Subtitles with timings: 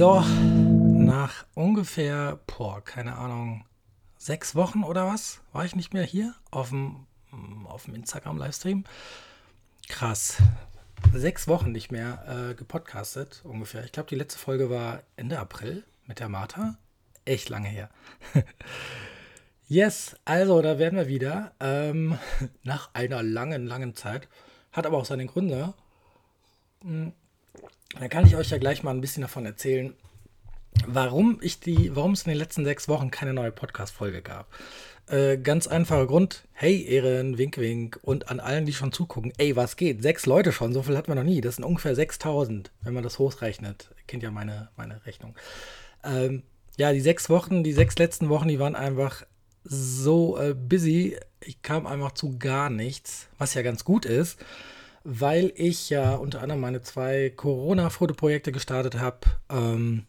[0.00, 3.66] So, nach ungefähr, boah, keine Ahnung,
[4.16, 7.06] sechs Wochen oder was, war ich nicht mehr hier auf dem,
[7.66, 8.84] auf dem Instagram-Livestream.
[9.90, 10.38] Krass.
[11.12, 13.84] Sechs Wochen nicht mehr äh, gepodcastet, ungefähr.
[13.84, 16.78] Ich glaube, die letzte Folge war Ende April mit der Martha.
[17.26, 17.90] Echt lange her.
[19.68, 21.52] yes, also da werden wir wieder.
[21.60, 22.18] Ähm,
[22.62, 24.28] nach einer langen, langen Zeit.
[24.72, 25.74] Hat aber auch seine Gründe.
[26.84, 27.12] Hm,
[27.98, 29.94] dann kann ich euch ja gleich mal ein bisschen davon erzählen,
[30.86, 34.46] warum ich die, warum es in den letzten sechs Wochen keine neue Podcast-Folge gab.
[35.08, 36.46] Äh, ganz einfacher Grund.
[36.52, 37.98] Hey, Ehren, wink, wink.
[38.02, 39.32] Und an allen, die schon zugucken.
[39.38, 40.02] Ey, was geht?
[40.02, 41.40] Sechs Leute schon, so viel hatten wir noch nie.
[41.40, 43.90] Das sind ungefähr 6000, wenn man das hochrechnet.
[44.06, 45.34] Kennt ja meine, meine Rechnung.
[46.04, 46.44] Ähm,
[46.76, 49.24] ja, die sechs Wochen, die sechs letzten Wochen, die waren einfach
[49.64, 51.18] so äh, busy.
[51.40, 54.38] Ich kam einfach zu gar nichts, was ja ganz gut ist
[55.04, 59.20] weil ich ja unter anderem meine zwei Corona-Fotoprojekte gestartet habe.
[59.48, 60.06] Ähm,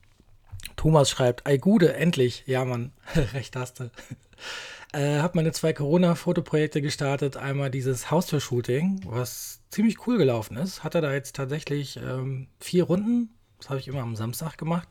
[0.75, 2.43] Thomas schreibt, ei Gude, endlich.
[2.45, 2.91] Ja, Mann,
[3.33, 3.89] recht hast du.
[4.93, 7.37] äh, habe meine zwei Corona-Fotoprojekte gestartet.
[7.37, 10.83] Einmal dieses Haustür-Shooting, was ziemlich cool gelaufen ist.
[10.83, 13.29] Hatte da jetzt tatsächlich ähm, vier Runden.
[13.59, 14.87] Das habe ich immer am Samstag gemacht.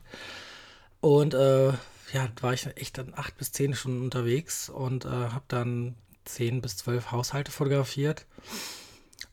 [0.99, 1.69] Und äh,
[2.13, 6.61] ja, war ich echt dann acht bis zehn Stunden unterwegs und äh, habe dann zehn
[6.61, 8.25] bis zwölf Haushalte fotografiert.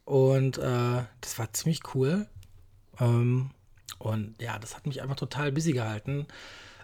[0.04, 2.26] Und äh, das war ziemlich cool.
[3.00, 3.50] Ähm,
[3.98, 6.26] und ja, das hat mich einfach total busy gehalten.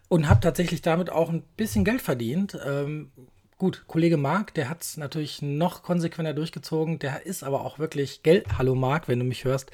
[0.08, 2.58] Und habe tatsächlich damit auch ein bisschen Geld verdient.
[2.64, 3.10] Ähm,
[3.58, 6.98] gut, Kollege Marc, der hat es natürlich noch konsequenter durchgezogen.
[6.98, 8.58] Der ist aber auch wirklich Geld.
[8.58, 9.70] Hallo Marc, wenn du mich hörst.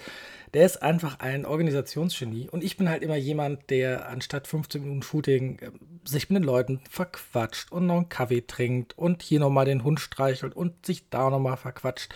[0.54, 2.48] Der ist einfach ein Organisationsgenie.
[2.48, 5.70] Und ich bin halt immer jemand, der anstatt 15 Minuten Shooting äh,
[6.04, 10.00] sich mit den Leuten verquatscht und noch einen Kaffee trinkt und hier nochmal den Hund
[10.00, 12.12] streichelt und sich da nochmal verquatscht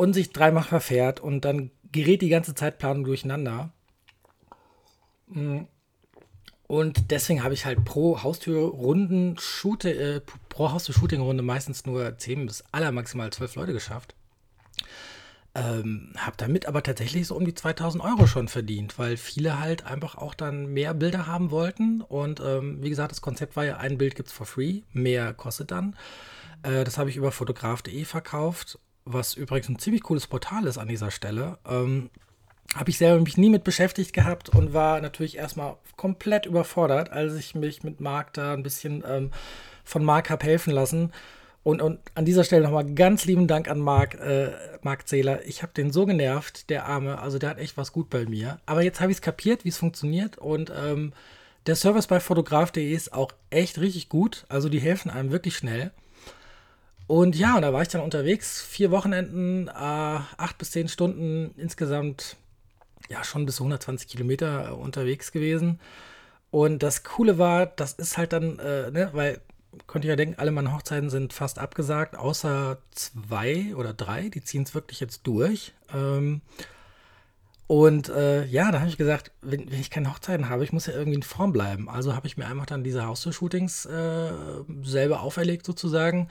[0.00, 3.70] und sich dreimal verfährt und dann gerät die ganze Zeitplanung durcheinander.
[5.28, 5.64] Mm.
[6.66, 12.64] Und deswegen habe ich halt pro Haustürrunden Shoote, äh, pro Haustür-Shooting-Runde meistens nur 10 bis
[12.72, 14.14] aller maximal 12 Leute geschafft.
[15.54, 19.84] Ähm, habe damit aber tatsächlich so um die 2000 Euro schon verdient, weil viele halt
[19.84, 22.00] einfach auch dann mehr Bilder haben wollten.
[22.00, 25.34] Und ähm, wie gesagt, das Konzept war ja, ein Bild gibt es for free, mehr
[25.34, 25.94] kostet dann.
[26.62, 28.78] Äh, das habe ich über fotograf.de verkauft
[29.12, 31.58] was übrigens ein ziemlich cooles Portal ist an dieser Stelle.
[31.68, 32.10] Ähm,
[32.74, 37.34] habe ich selber mich nie mit beschäftigt gehabt und war natürlich erstmal komplett überfordert, als
[37.34, 39.30] ich mich mit Marc da ein bisschen ähm,
[39.84, 41.12] von Marc habe helfen lassen.
[41.62, 45.44] Und, und an dieser Stelle nochmal ganz lieben Dank an Marc, äh, Marc Zähler.
[45.46, 47.18] Ich habe den so genervt, der Arme.
[47.20, 48.58] Also der hat echt was gut bei mir.
[48.64, 50.38] Aber jetzt habe ich es kapiert, wie es funktioniert.
[50.38, 51.12] Und ähm,
[51.66, 54.46] der Service bei fotograf.de ist auch echt richtig gut.
[54.48, 55.90] Also die helfen einem wirklich schnell.
[57.10, 62.36] Und ja, da war ich dann unterwegs, vier Wochenenden, äh, acht bis zehn Stunden insgesamt,
[63.08, 65.80] ja, schon bis 120 Kilometer äh, unterwegs gewesen.
[66.52, 69.40] Und das Coole war, das ist halt dann, äh, ne, weil,
[69.88, 74.44] konnte ich ja denken, alle meine Hochzeiten sind fast abgesagt, außer zwei oder drei, die
[74.44, 75.72] ziehen es wirklich jetzt durch.
[75.92, 76.42] Ähm,
[77.66, 80.86] und äh, ja, da habe ich gesagt, wenn, wenn, ich keine Hochzeiten habe, ich muss
[80.86, 81.88] ja irgendwie in Form bleiben.
[81.88, 84.30] Also habe ich mir einfach dann diese Haustür-Shootings äh,
[84.84, 86.28] selber auferlegt sozusagen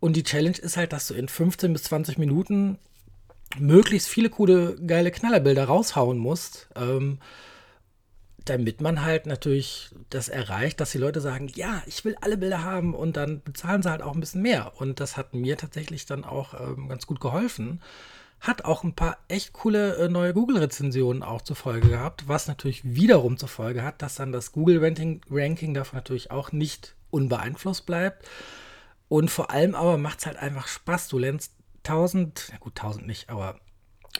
[0.00, 2.78] und die Challenge ist halt, dass du in 15 bis 20 Minuten
[3.58, 7.18] möglichst viele coole, geile Knallerbilder raushauen musst, ähm,
[8.44, 12.62] damit man halt natürlich das erreicht, dass die Leute sagen, ja, ich will alle Bilder
[12.62, 14.72] haben und dann bezahlen sie halt auch ein bisschen mehr.
[14.76, 17.80] Und das hat mir tatsächlich dann auch ähm, ganz gut geholfen.
[18.38, 22.82] Hat auch ein paar echt coole äh, neue Google-Rezensionen auch zur Folge gehabt, was natürlich
[22.84, 28.28] wiederum zur Folge hat, dass dann das Google-Ranking davon natürlich auch nicht unbeeinflusst bleibt.
[29.08, 31.08] Und vor allem aber macht es halt einfach Spaß.
[31.08, 31.52] Du lernst
[31.82, 33.56] tausend, ja gut, tausend nicht, aber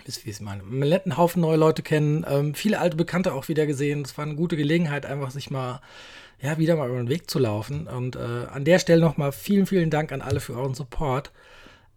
[0.05, 0.63] wisst wie ich es meine.
[0.63, 4.03] Man lernt einen Haufen neue Leute kennen, ähm, viele alte Bekannte auch wieder gesehen.
[4.03, 5.81] Es war eine gute Gelegenheit, einfach sich mal,
[6.41, 7.89] ja, wieder mal über den Weg zu laufen.
[7.89, 11.33] Und äh, an der Stelle nochmal vielen, vielen Dank an alle für euren Support.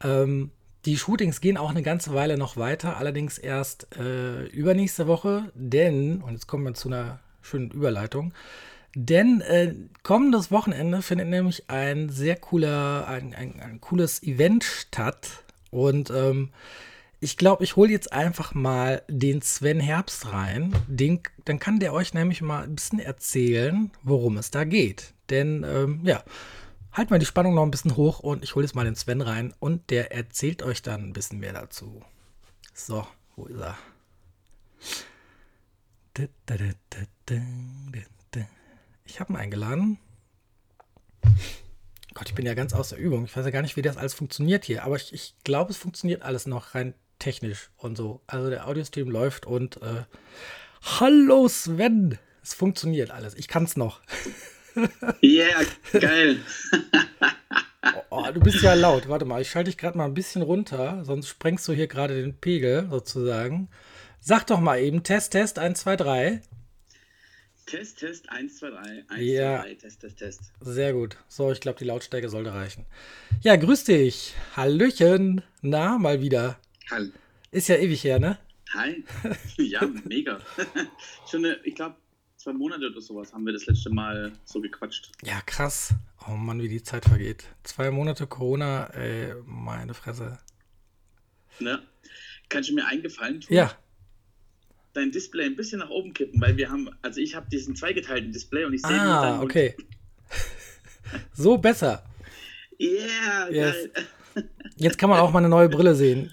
[0.03, 0.51] Ähm,
[0.86, 6.21] die Shootings gehen auch eine ganze Weile noch weiter, allerdings erst äh, übernächste Woche, denn,
[6.21, 8.33] und jetzt kommen wir zu einer schönen Überleitung,
[8.95, 15.44] denn äh, kommendes Wochenende findet nämlich ein sehr cooler, ein, ein, ein cooles Event statt.
[15.71, 16.50] Und ähm,
[17.19, 20.74] ich glaube, ich hole jetzt einfach mal den Sven Herbst rein.
[20.88, 25.13] Den, dann kann der euch nämlich mal ein bisschen erzählen, worum es da geht.
[25.30, 26.24] Denn, ähm, ja,
[26.91, 29.21] halt mal die Spannung noch ein bisschen hoch und ich hole jetzt mal den Sven
[29.21, 32.01] rein und der erzählt euch dann ein bisschen mehr dazu.
[32.74, 33.06] So,
[33.36, 33.77] wo ist er?
[36.13, 36.56] Da, da,
[37.25, 37.36] da,
[39.09, 39.97] ich habe ihn eingeladen.
[42.13, 43.25] Gott, ich bin ja ganz aus der Übung.
[43.25, 44.83] Ich weiß ja gar nicht, wie das alles funktioniert hier.
[44.83, 48.21] Aber ich, ich glaube, es funktioniert alles noch rein technisch und so.
[48.27, 50.03] Also der Audiostream läuft und äh,
[50.81, 52.17] Hallo Sven!
[52.41, 53.35] Es funktioniert alles.
[53.35, 54.01] Ich kann es noch.
[55.21, 56.39] Yeah, geil.
[58.12, 59.09] oh, du bist ja laut.
[59.09, 62.21] Warte mal, ich schalte dich gerade mal ein bisschen runter, sonst sprengst du hier gerade
[62.21, 63.67] den Pegel sozusagen.
[64.21, 66.41] Sag doch mal eben Test, Test, 1, 2, 3.
[67.69, 69.06] Test, Test, 1, 2, 3.
[69.10, 69.60] 1, Ja.
[69.62, 70.42] 2, 3, Test, Test, Test.
[70.62, 71.18] Sehr gut.
[71.27, 72.86] So, ich glaube, die Lautstärke sollte reichen.
[73.42, 74.33] Ja, grüß dich.
[74.56, 75.44] Hallöchen.
[75.62, 76.60] Na, mal wieder.
[76.89, 77.12] Hi.
[77.51, 78.39] Ist ja ewig her, ne?
[78.74, 79.04] Hi.
[79.57, 80.39] Ja, mega.
[81.30, 81.95] Schon, eine, ich glaube,
[82.38, 85.12] zwei Monate oder sowas haben wir das letzte Mal so gequatscht.
[85.24, 85.94] Ja, krass.
[86.27, 87.45] Oh Mann, wie die Zeit vergeht.
[87.63, 90.39] Zwei Monate Corona, ey, meine Fresse.
[91.60, 91.81] Ne?
[92.50, 93.56] Kannst du mir eingefallen tun?
[93.56, 93.72] Ja,
[95.00, 98.34] Dein Display ein bisschen nach oben kippen, weil wir haben, also ich habe diesen zweigeteilten
[98.34, 99.44] Display und ich sehe ah, Mund.
[99.46, 99.75] okay.
[101.34, 102.04] So besser.
[102.80, 103.75] Yeah, Yes.
[103.94, 104.46] geil.
[104.75, 106.31] Jetzt kann man auch mal eine neue Brille sehen.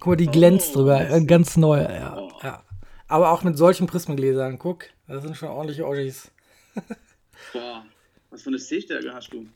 [0.00, 0.98] Guck mal, die glänzt Oh, drüber.
[1.04, 1.82] das- Äh, Ganz neu.
[1.82, 2.30] Ja, Oh.
[2.42, 2.64] ja.
[3.08, 4.58] Aber auch mit solchen Prismengläsern.
[4.58, 6.30] Guck, das sind schon ordentliche Orgis.
[7.52, 7.84] Boah,
[8.30, 9.46] was für eine Sehstärke hast du?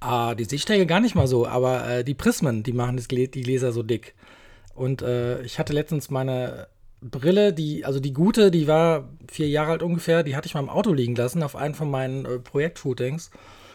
[0.00, 3.28] Ah, die Sehstärke gar nicht mal so, aber äh, die Prismen, die machen das Glä
[3.28, 4.14] die Gläser so dick.
[4.74, 6.66] Und äh, ich hatte letztens meine
[7.02, 10.60] Brille, die, also die gute, die war vier Jahre alt ungefähr, die hatte ich mal
[10.60, 13.30] im Auto liegen lassen auf einem von meinen äh, Projektshootings.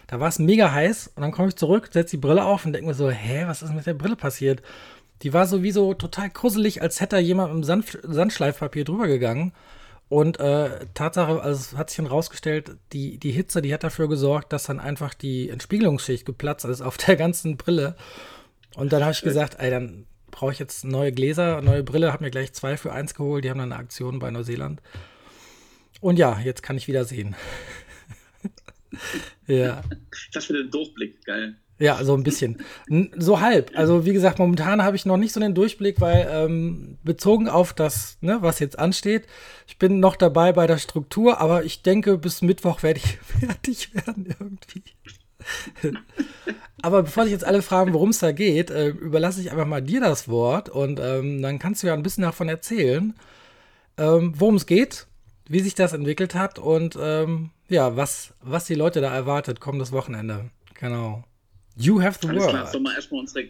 [0.07, 2.73] Da war es mega heiß und dann komme ich zurück, setze die Brille auf und
[2.73, 4.61] denke mir so, hä, was ist mit der Brille passiert?
[5.23, 9.51] Die war sowieso total kruselig, als hätte da jemand mit dem Sand Sandschleifpapier drüber gegangen.
[10.09, 14.07] Und äh, Tatsache, also es hat sich dann rausgestellt, die, die Hitze, die hat dafür
[14.07, 17.97] gesorgt, dass dann einfach die Entspiegelungsschicht geplatzt ist auf der ganzen Brille.
[18.75, 20.05] Und dann habe ich gesagt, ey, dann
[20.37, 23.43] brauche ich jetzt neue Gläser, neue Brille, habe mir gleich zwei für eins geholt.
[23.43, 24.83] Die haben dann eine Aktion bei Neuseeland.
[25.99, 27.35] Und ja, jetzt kann ich wieder sehen.
[29.47, 29.81] ja.
[30.33, 31.55] Das für den Durchblick, geil.
[31.79, 32.63] Ja, so ein bisschen.
[33.17, 33.71] So halb.
[33.73, 37.73] Also wie gesagt, momentan habe ich noch nicht so den Durchblick, weil ähm, bezogen auf
[37.73, 39.25] das, ne, was jetzt ansteht,
[39.65, 43.95] ich bin noch dabei bei der Struktur, aber ich denke, bis Mittwoch werde ich fertig
[43.95, 44.83] werden irgendwie.
[46.81, 49.81] aber bevor sich jetzt alle fragen, worum es da geht, äh, überlasse ich einfach mal
[49.81, 53.13] dir das Wort und ähm, dann kannst du ja ein bisschen davon erzählen,
[53.97, 55.07] ähm, worum es geht,
[55.49, 59.91] wie sich das entwickelt hat und ähm, ja, was, was die Leute da erwartet, kommendes
[59.91, 60.49] Wochenende.
[60.79, 61.23] Genau.
[61.75, 62.71] You have the Alles klar, word.
[62.71, 63.45] sollen wir erstmal unsere,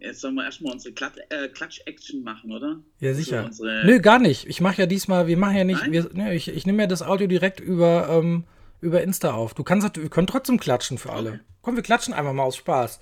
[0.00, 2.76] jetzt sollen wir erstmal unsere Klat äh, Klatsch-Action machen, oder?
[3.00, 3.50] Ja, So sicher.
[3.84, 4.46] Nö, gar nicht.
[4.48, 7.02] Ich mache ja diesmal, wir machen ja nicht, wir, ne, ich, ich nehme ja das
[7.02, 8.44] Audio direkt über, ähm,
[8.84, 9.54] über Insta auf.
[9.54, 11.30] Du kannst, wir können trotzdem klatschen für alle.
[11.30, 11.40] Okay.
[11.62, 13.00] Komm, wir klatschen einfach mal aus Spaß.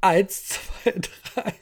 [0.00, 1.00] Eins, zwei,
[1.34, 1.54] drei.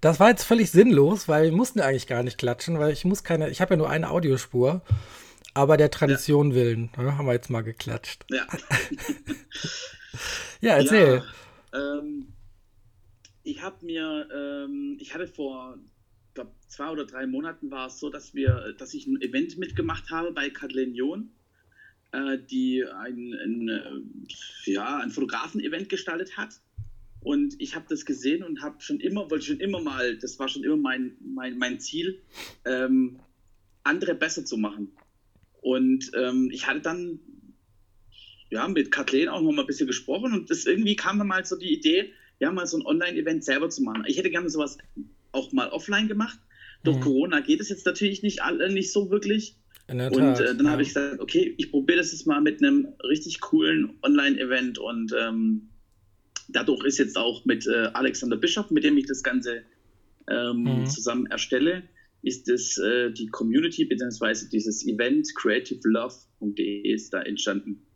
[0.00, 3.24] Das war jetzt völlig sinnlos, weil wir mussten eigentlich gar nicht klatschen, weil ich muss
[3.24, 4.82] keine, ich habe ja nur eine Audiospur.
[5.54, 8.24] Aber der Tradition willen, ne, haben wir jetzt mal geklatscht.
[8.30, 8.46] Ja.
[10.60, 11.22] Ja, erzähl.
[11.72, 12.32] Ja, ähm,
[13.44, 15.76] ich habe mir, ähm, ich hatte vor,
[16.38, 20.08] glaube zwei oder drei Monaten war es so, dass wir, dass ich ein Event mitgemacht
[20.10, 21.30] habe bei Kathleen John,
[22.12, 26.60] äh, die ein, ein, äh, ja, ein Fotografen-Event gestaltet hat.
[27.20, 30.46] Und ich habe das gesehen und habe schon immer, wollte schon immer mal, das war
[30.48, 32.22] schon immer mein, mein, mein Ziel,
[32.64, 33.18] ähm,
[33.82, 34.92] andere besser zu machen.
[35.60, 37.18] Und ähm, ich hatte dann
[38.50, 41.44] ja, mit Kathleen auch noch mal ein bisschen gesprochen und das irgendwie kam dann mal
[41.44, 44.04] so die Idee, ja, mal so ein Online-Event selber zu machen.
[44.06, 44.78] Ich hätte gerne sowas
[45.32, 46.38] auch mal offline gemacht.
[46.84, 47.00] Durch Mhm.
[47.02, 49.56] Corona geht es jetzt natürlich nicht, alle, nicht so wirklich.
[49.88, 50.72] Und Tat, äh, dann ja.
[50.72, 55.14] habe ich gesagt, okay, ich probiere das jetzt mal mit einem richtig coolen Online-Event und
[55.18, 55.70] ähm,
[56.48, 59.62] dadurch ist jetzt auch mit äh, Alexander Bischof, mit dem ich das Ganze
[60.30, 60.86] ähm, Mhm.
[60.86, 61.84] zusammen erstelle,
[62.22, 67.86] ist es äh, die Community beziehungsweise dieses Event creativelove.de ist da entstanden.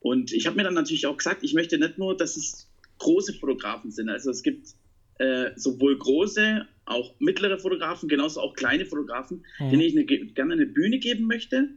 [0.00, 3.32] Und ich habe mir dann natürlich auch gesagt, ich möchte nicht nur, dass es große
[3.34, 4.10] Fotografen sind.
[4.10, 4.68] Also es gibt
[5.18, 9.70] äh, sowohl große, auch mittlere Fotografen, genauso auch kleine Fotografen, Mhm.
[9.70, 11.68] denen ich eine, gerne eine Bühne geben möchte.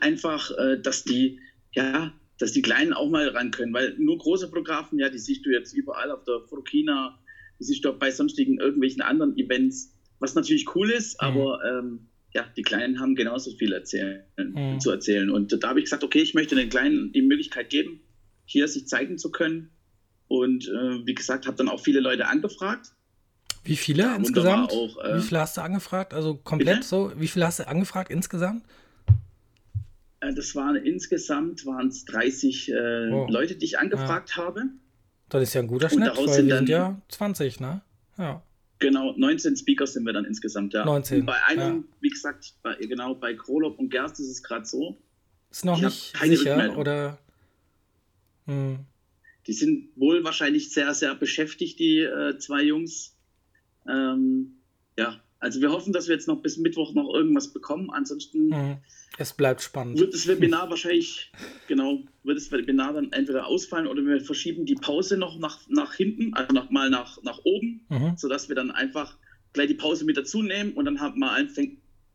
[0.00, 1.38] Einfach, äh, dass die,
[1.74, 5.44] ja, dass die Kleinen auch mal ran können, weil nur große Fotografen, ja, die siehst
[5.44, 7.14] du jetzt überall auf der Fotokina,
[7.60, 11.26] die siehst du auch bei sonstigen irgendwelchen anderen Events, was natürlich cool ist, Mhm.
[11.28, 12.00] aber ähm,
[12.34, 14.80] ja, die Kleinen haben genauso viel erzählen, Mhm.
[14.80, 15.30] zu erzählen.
[15.30, 18.00] Und da habe ich gesagt, okay, ich möchte den Kleinen die Möglichkeit geben,
[18.46, 19.68] hier sich zeigen zu können.
[20.28, 22.92] Und äh, wie gesagt, habe dann auch viele Leute angefragt.
[23.62, 24.72] Wie viele Ja, insgesamt?
[24.72, 26.12] auch, äh, wie viele hast du angefragt?
[26.14, 26.86] Also komplett bitte?
[26.86, 27.12] so?
[27.16, 28.64] Wie viele hast du angefragt insgesamt?
[30.20, 33.26] Äh, das waren insgesamt waren es 30 äh, Oh.
[33.28, 34.64] Leute, die ich angefragt habe.
[35.28, 37.60] Das ist ja ein guter Und Schnitt, daraus weil sind wir sind dann- ja 20,
[37.60, 37.80] ne?
[38.18, 38.42] Ja.
[38.80, 40.84] Genau, 19 Speaker sind wir dann insgesamt, ja.
[40.84, 41.82] 19, Und bei einem, ja.
[42.00, 44.96] wie gesagt, bei, genau, bei Krolop und Gerst ist es gerade so,
[45.50, 47.16] Ist noch nicht sicher, oder?
[48.46, 48.80] Hm.
[49.46, 53.16] Die sind wohl wahrscheinlich sehr, sehr beschäftigt, die äh, zwei Jungs.
[53.88, 54.56] Ähm,
[54.98, 57.90] ja, Also wir hoffen, dass wir jetzt noch bis Mittwoch noch irgendwas bekommen.
[57.90, 58.76] Ansonsten Mhm.
[59.18, 60.00] Es bleibt spannend.
[60.00, 61.30] wird das Webinar wahrscheinlich,
[61.68, 65.94] genau, wird das Webinar dann entweder ausfallen oder wir verschieben die Pause noch nach, nach
[65.94, 68.16] hinten, also noch mal nach, nach oben, Mhm.
[68.16, 69.18] sodass wir dann einfach
[69.52, 71.48] gleich die Pause mit dazu nehmen und dann haben wir ein,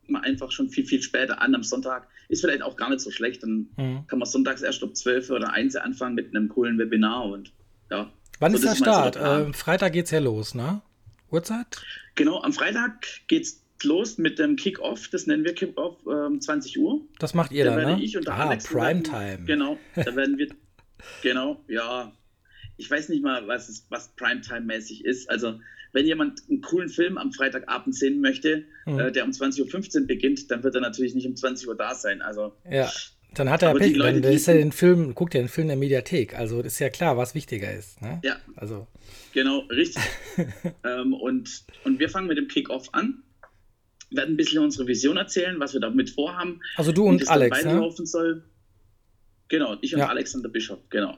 [0.09, 2.07] fängt man einfach schon viel, viel später an am Sonntag.
[2.29, 3.43] Ist vielleicht auch gar nicht so schlecht.
[3.43, 4.07] Dann Mhm.
[4.07, 7.51] kann man sonntags erst um 12 oder 1 anfangen mit einem coolen Webinar und
[7.91, 8.11] ja.
[8.39, 9.15] Wann So, ist der mal so Start?
[9.15, 9.45] der.
[9.47, 10.81] Ähm, Freitag geht's ja los, ne?
[11.31, 11.81] Uhrzeit?
[12.15, 17.01] Genau, am Freitag geht's los mit dem Kick-Off, das nennen wir Kick-Off, ähm, 20 Uhr.
[17.19, 18.03] Das macht ihr Da dann, ne?
[18.03, 19.45] ich und der ah, Alex Primetime.
[19.45, 20.49] Genau, da werden wir,
[21.21, 22.11] genau, ja.
[22.77, 25.29] Ich weiß nicht mal, was, es, was Primetime-mäßig ist.
[25.29, 25.59] Also,
[25.91, 28.99] wenn jemand einen coolen Film am Freitagabend sehen möchte, Mhm.
[28.99, 31.95] äh, der um 20.15 Uhr beginnt, dann wird er natürlich nicht um 20 Uhr da
[31.95, 32.21] sein.
[32.21, 32.89] Also, Ja.
[33.35, 35.49] Dann hat er Aber die Pech, Leute, dann, ist er den Film, guckt ja den
[35.49, 36.33] Film in der Mediathek.
[36.35, 38.01] Also ist ja klar, was wichtiger ist.
[38.01, 38.19] Ne?
[38.23, 38.87] ja, Also,
[39.33, 40.01] genau, richtig.
[40.83, 43.21] ähm, und, und wir fangen mit dem Kick-Off an,
[44.09, 47.65] werden ein bisschen unsere Vision erzählen, was wir damit vorhaben, also du und Alex, ne?
[47.69, 48.43] weiterlaufen soll.
[49.47, 50.07] Genau, ich und Ja.
[50.09, 51.15] Alexander Bischof, genau.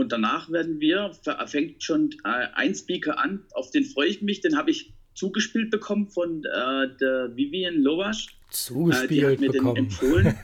[0.00, 1.12] Und danach werden wir,
[1.44, 5.70] fängt schon äh, ein Speaker an, auf den freue ich mich, den habe ich zugespielt
[5.70, 8.28] bekommen von äh, der Vivian Lowasch.
[8.28, 9.76] Äh, die Zugespielt hat mir den bekommen.
[9.76, 10.34] empfohlen.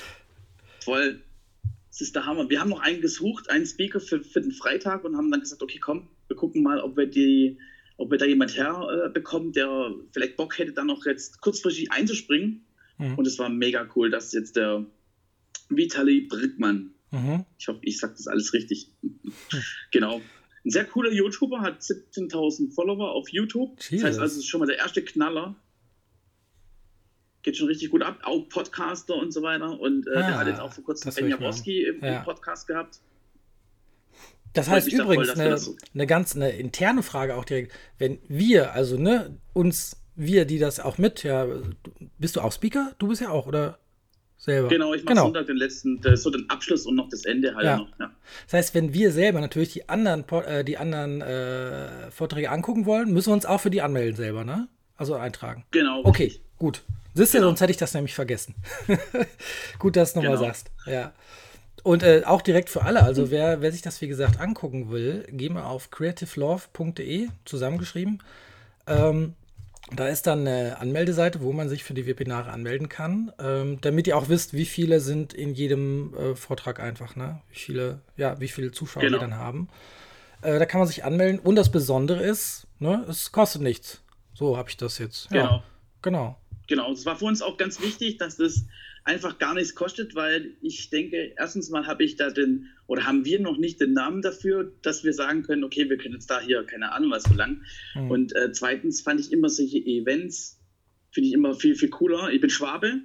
[0.82, 1.20] Voll.
[1.90, 2.48] Das ist der Hammer.
[2.48, 5.62] Wir haben noch einen gesucht, einen Speaker für, für den Freitag und haben dann gesagt,
[5.62, 7.58] okay, komm, wir gucken mal, ob wir die,
[7.98, 12.64] ob wir da jemand herbekommen, der vielleicht Bock hätte, dann noch jetzt kurzfristig einzuspringen.
[12.96, 13.18] Mhm.
[13.18, 14.86] Und es war mega cool, dass jetzt der
[15.68, 17.44] Vitali Brickmann, Mhm.
[17.58, 18.90] ich hoffe, ich sage das alles richtig.
[19.92, 20.20] genau.
[20.64, 23.76] Ein sehr cooler YouTuber, hat 17.000 Follower auf YouTube.
[23.76, 24.18] Das heißt Jesus.
[24.18, 25.54] also, es ist schon mal der erste Knaller.
[27.42, 28.18] Geht schon richtig gut ab.
[28.24, 29.78] Auch Podcaster und so weiter.
[29.78, 32.18] Und äh, Ah, der hat jetzt auch vor kurzem Ben Jaworski im, Ja.
[32.18, 32.98] im Podcast gehabt.
[34.52, 37.72] Das heißt übrigens voll, eine, so- eine ganz eine interne Frage auch direkt.
[37.98, 41.46] Wenn wir, also ne, uns, wir, die das auch mit, ja,
[42.18, 42.94] bist du auch Speaker?
[42.98, 43.78] Du bist ja auch, oder?
[44.38, 44.68] Selber.
[44.68, 45.24] Genau, ich mache genau.
[45.24, 47.76] Sonntag den letzten, der- so den Abschluss und noch das Ende halt Ja.
[47.78, 47.88] noch.
[47.98, 48.10] Ja.
[48.44, 53.12] Das heißt, wenn wir selber natürlich die anderen, äh, die anderen äh, Vorträge angucken wollen,
[53.12, 54.68] müssen wir uns auch für die anmelden selber, ne?
[54.96, 55.64] Also eintragen.
[55.70, 56.00] Genau.
[56.04, 56.42] Okay, richtig.
[56.58, 56.82] gut.
[57.14, 57.48] Siehst du, Genau.
[57.48, 58.54] sonst hätte ich das nämlich vergessen.
[59.78, 60.46] gut, dass du nochmal Genau.
[60.48, 60.70] sagst.
[60.86, 61.12] Ja.
[61.82, 65.24] Und äh, auch direkt für alle, also wer, wer sich das wie gesagt angucken will,
[65.30, 68.22] geh mal auf creativelove.de, zusammengeschrieben.
[68.86, 69.34] Ähm,
[69.94, 74.06] da ist dann eine Anmeldeseite, wo man sich für die Webinare anmelden kann, ähm, damit
[74.08, 77.40] ihr auch wisst, wie viele sind in jedem äh, Vortrag einfach, ne?
[77.50, 79.16] Wie viele, ja, wie viele Zuschauer Genau.
[79.18, 79.68] wir dann haben.
[80.42, 81.38] Äh, da kann man sich anmelden.
[81.38, 84.02] Und das Besondere ist, ne, es kostet nichts.
[84.34, 85.30] So habe ich das jetzt.
[85.30, 85.62] Ja, Genau.
[86.02, 86.36] genau.
[86.68, 88.64] Genau, es war für uns auch ganz wichtig, dass das
[89.06, 93.24] einfach gar nichts kostet, weil ich denke, erstens mal habe ich da den, oder haben
[93.24, 96.40] wir noch nicht den Namen dafür, dass wir sagen können, okay, wir können jetzt da
[96.40, 97.64] hier, keine Ahnung, was verlangen.
[97.92, 98.10] Hm.
[98.10, 100.58] Und äh, zweitens fand ich immer solche Events,
[101.12, 102.30] finde ich immer viel, viel cooler.
[102.30, 103.00] Ich bin Schwabe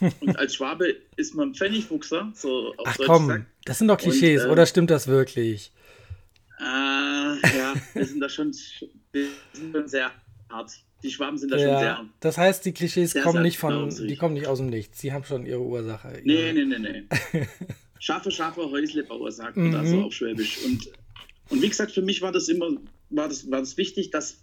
[0.20, 3.46] und als Schwabe ist man Pfennigfuchser, so auf Ach Deutsch komm, gesagt.
[3.66, 5.70] das sind doch Klischees, äh, oder stimmt das wirklich?
[6.58, 8.54] Ah, ja, wir sind da schon,
[9.12, 10.10] wir sind schon sehr
[10.48, 10.72] hart.
[11.02, 12.04] Die Schwaben sind da schon Ja, sehr.
[12.20, 14.98] das heißt, die Klischees kommen nicht von, die kommen nicht aus dem Nichts.
[15.00, 16.20] Sie haben schon ihre Ursache.
[16.24, 17.46] Nee, ihre- nee, nee, nee.
[17.98, 19.86] Scharfe, scharfe Häuslebauer sagt man da Mhm.
[19.86, 20.58] so auf Schwäbisch.
[20.64, 20.88] Und,
[21.50, 22.68] und wie gesagt, für mich war das immer,
[23.10, 24.38] war das, war das wichtig, dass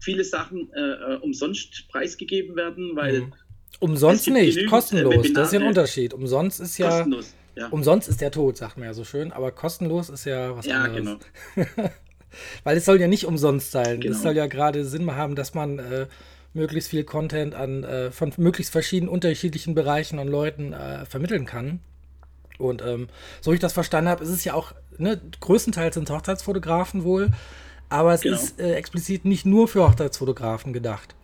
[0.00, 3.32] viele Sachen äh, äh, umsonst preisgegeben werden, weil Mhm.
[3.80, 5.14] Umsonst nicht, genügend, kostenlos.
[5.14, 5.68] äh, das ist ja ein Webinare.
[5.68, 6.14] Unterschied.
[6.14, 7.34] Umsonst ist ja, kostenlos.
[7.56, 10.66] Ja, umsonst ist der Tod, sagt man ja so schön, aber kostenlos ist ja was
[10.66, 11.18] ja anderes.
[11.54, 11.66] genau.
[12.64, 14.00] Weil es soll ja nicht umsonst sein.
[14.00, 14.14] Genau.
[14.14, 16.06] Es soll ja gerade Sinn haben, dass man äh,
[16.54, 21.80] möglichst viel Content an äh, von möglichst verschiedenen unterschiedlichen Bereichen und Leuten äh, vermitteln kann.
[22.58, 23.08] Und ähm,
[23.40, 27.04] so wie ich das verstanden habe, ist es ja auch, ne, größtenteils sind es Hochzeitsfotografen
[27.04, 27.30] wohl,
[27.90, 28.36] aber es Genau.
[28.36, 31.14] ist äh, explizit nicht nur für Hochzeitsfotografen gedacht.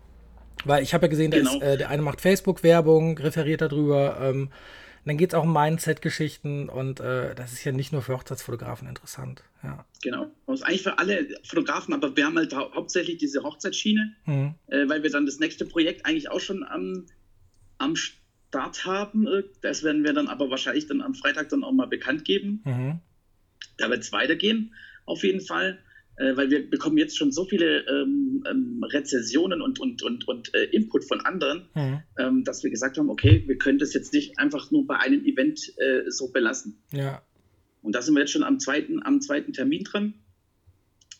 [0.64, 1.54] Weil ich habe ja gesehen, Genau.
[1.54, 4.50] ist, äh, der eine macht Facebook-Werbung, referiert darüber, ähm,
[5.04, 8.87] dann geht es auch um Mindset-Geschichten und äh, das ist ja nicht nur für Hochzeitsfotografen
[8.87, 9.42] interessant.
[9.62, 9.87] Ja.
[10.02, 10.31] Genau.
[10.47, 14.54] Das ist eigentlich für alle Fotografen, aber wir haben halt hau hauptsächlich diese Hochzeitsschiene, Mhm.
[14.66, 17.07] äh, weil wir dann das nächste Projekt eigentlich auch schon am,
[17.78, 19.26] am Start haben.
[19.28, 22.62] Äh, Das werden wir dann aber wahrscheinlich dann am Freitag dann auch mal bekannt geben.
[22.64, 23.00] Mhm.
[23.78, 24.75] Da wird es weitergehen,
[25.07, 25.78] auf jeden Fall,
[26.16, 30.52] äh, weil wir bekommen jetzt schon so viele ähm, ähm, Rezessionen und, und, und, und
[30.54, 32.02] äh, Input von anderen, Mhm.
[32.19, 35.25] ähm, dass wir gesagt haben, okay, wir können das jetzt nicht einfach nur bei einem
[35.25, 36.83] Event äh, so belassen.
[36.92, 37.23] Ja.
[37.83, 40.15] Und da sind wir jetzt schon am zweiten, am zweiten Termin dran.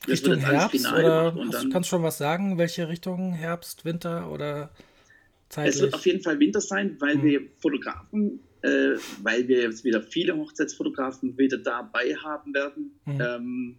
[0.03, 3.35] Das Richtung Herbst oder hast, dann, kannst du schon was sagen, welche Richtung?
[3.35, 4.71] Herbst, Winter oder
[5.49, 5.81] es zeitlich?
[5.83, 7.23] wird auf jeden Fall Winter sein, weil Mhm.
[7.25, 13.21] wir Fotografen, äh, weil wir jetzt wieder viele Hochzeitsfotografen wieder dabei haben werden, Mhm.
[13.21, 13.77] ähm,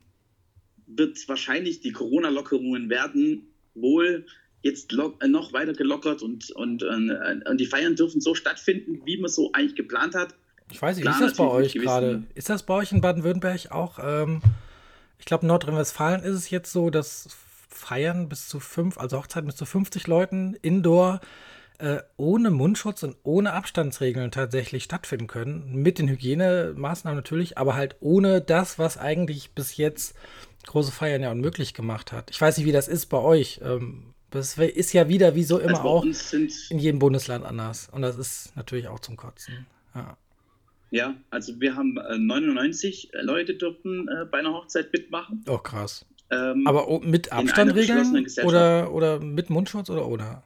[0.87, 4.25] wird wahrscheinlich die Corona-Lockerungen werden wohl
[4.61, 9.01] jetzt äh, noch weiter gelockert und, und, und, äh, und die Feiern dürfen so stattfinden,
[9.05, 10.35] wie man so eigentlich geplant hat.
[10.73, 12.23] Ich weiß nicht, Klar, ist das bei euch gerade?
[12.33, 13.99] Ist das bei euch in Baden-Württemberg auch?
[14.03, 14.41] Ähm,
[15.19, 17.27] ich glaube, in Nordrhein-Westfalen ist es jetzt so, dass
[17.69, 21.21] Feiern bis zu fünf, also Hochzeiten bis zu 50 Leuten indoor
[21.77, 25.75] äh, ohne Mundschutz und ohne Abstandsregeln tatsächlich stattfinden können.
[25.75, 30.15] Mit den Hygienemaßnahmen natürlich, aber halt ohne das, was eigentlich bis jetzt
[30.65, 32.31] große Feiern ja unmöglich gemacht hat.
[32.31, 33.61] Ich weiß nicht, wie das ist bei euch.
[33.63, 36.05] Ähm, das ist ja wieder, wie so immer also auch,
[36.69, 37.89] in jedem Bundesland anders.
[37.91, 39.67] Und das ist natürlich auch zum Kotzen.
[39.93, 40.17] Ja.
[40.93, 45.43] Ja, also wir haben äh, 99 Leute dürfen äh, bei einer Hochzeit mitmachen.
[45.49, 46.05] Oh, krass.
[46.29, 50.43] Ähm, Aber mit Abstandregeln oder, oder mit Mundschutz oder ohne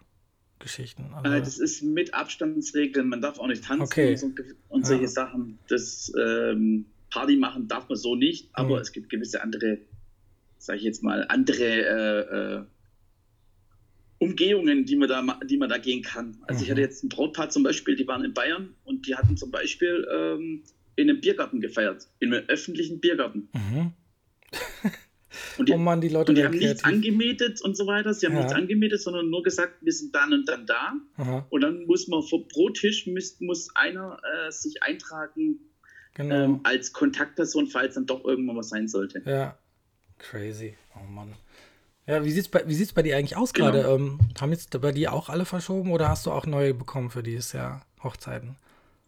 [0.60, 1.12] Geschichten?
[1.13, 3.10] Also äh, das ist mit Abstandsregeln.
[3.10, 4.12] Man darf auch nicht tanzen okay.
[4.12, 4.27] und, so,
[4.70, 4.86] und ja.
[4.86, 5.60] solche Sachen.
[5.68, 8.82] Das ähm, Party machen darf man so nicht, aber mhm.
[8.82, 9.80] es gibt gewisse andere,
[10.60, 12.63] sage ich jetzt mal, andere äh, äh,
[14.19, 16.38] Umgehungen, die man da, die man da gehen kann.
[16.47, 16.63] Also mhm.
[16.63, 19.51] ich hatte jetzt ein Brautpaar zum Beispiel, die waren in Bayern und die hatten zum
[19.51, 20.63] Beispiel ähm,
[20.95, 23.50] in einem Biergarten gefeiert, in einem öffentlichen Biergarten.
[23.53, 23.93] Mhm.
[25.57, 26.69] Und die, oh Mann, die Leute und die haben kreativ.
[26.69, 28.13] nichts angemietet und so weiter.
[28.13, 28.39] Sie haben ja.
[28.39, 30.93] nichts angemietet, sondern nur gesagt, wir sind dann und dann da.
[31.17, 31.45] Aha.
[31.50, 35.59] Und dann muss man vor, pro Tisch muss, muss einer äh, sich eintragen
[36.13, 36.36] genau.
[36.36, 39.21] ähm, als Kontaktperson, falls dann doch irgendwann was sein sollte.
[39.25, 39.57] Ja,
[40.17, 40.75] crazy.
[40.95, 41.33] Oh Mann.
[42.07, 42.63] Ja, wie sieht es bei,
[42.95, 43.71] bei dir eigentlich aus genau.
[43.71, 43.87] gerade?
[43.89, 47.21] Ähm, haben jetzt bei dir auch alle verschoben oder hast du auch neue bekommen für
[47.21, 48.55] dieses Jahr Hochzeiten?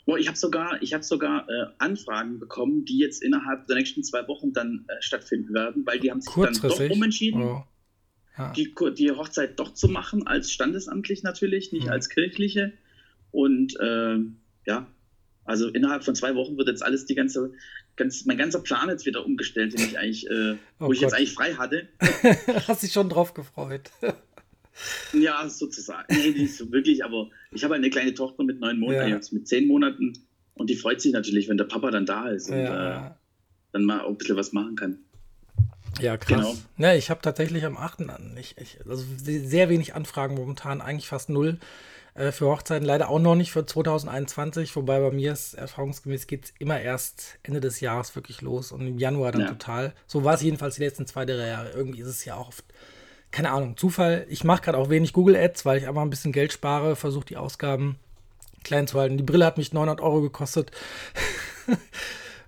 [0.05, 4.03] Oh, ich habe sogar, ich hab sogar äh, Anfragen bekommen, die jetzt innerhalb der nächsten
[4.03, 7.63] zwei Wochen dann äh, stattfinden werden, weil die haben sich dann doch umentschieden, oh.
[8.37, 8.51] ja.
[8.53, 11.91] die, die Hochzeit doch zu machen, als standesamtlich natürlich, nicht mhm.
[11.91, 12.73] als kirchliche.
[13.31, 14.17] Und äh,
[14.65, 14.87] ja,
[15.45, 17.53] also innerhalb von zwei Wochen wird jetzt alles die ganze
[17.99, 20.95] ganz, mein ganzer Plan jetzt wieder umgestellt, den ich eigentlich, äh, oh wo Gott.
[20.95, 21.87] ich jetzt eigentlich frei hatte.
[22.67, 23.91] Hast dich schon drauf gefreut.
[25.13, 26.07] ja, sozusagen.
[26.09, 29.15] Nee, nicht so wirklich, aber ich habe eine kleine Tochter mit neun Monaten, ja.
[29.15, 30.13] jetzt mit zehn Monaten
[30.55, 33.07] und die freut sich natürlich, wenn der Papa dann da ist und ja.
[33.07, 33.11] äh,
[33.73, 34.97] dann mal auch ein bisschen was machen kann.
[35.99, 36.37] Ja, krass.
[36.37, 36.55] Genau.
[36.77, 38.05] Ja, ich habe tatsächlich am 8.
[38.39, 41.57] Ich, ich, also sehr wenig Anfragen momentan, eigentlich fast null.
[42.19, 46.45] Äh, für Hochzeiten leider auch noch nicht für 2021, wobei bei mir ist erfahrungsgemäß geht
[46.45, 49.47] es immer erst Ende des Jahres wirklich los und im Januar dann ja.
[49.47, 49.93] total.
[50.05, 51.69] So war es jedenfalls die letzten zwei, drei Jahre.
[51.69, 52.65] Irgendwie ist es ja auch oft,
[53.31, 54.25] keine Ahnung, Zufall.
[54.27, 57.25] Ich mache gerade auch wenig Google Ads, weil ich einfach ein bisschen Geld spare, versuche
[57.25, 57.97] die Ausgaben
[58.65, 59.15] klein zu halten.
[59.15, 60.71] Die Brille hat mich 900 Euro gekostet.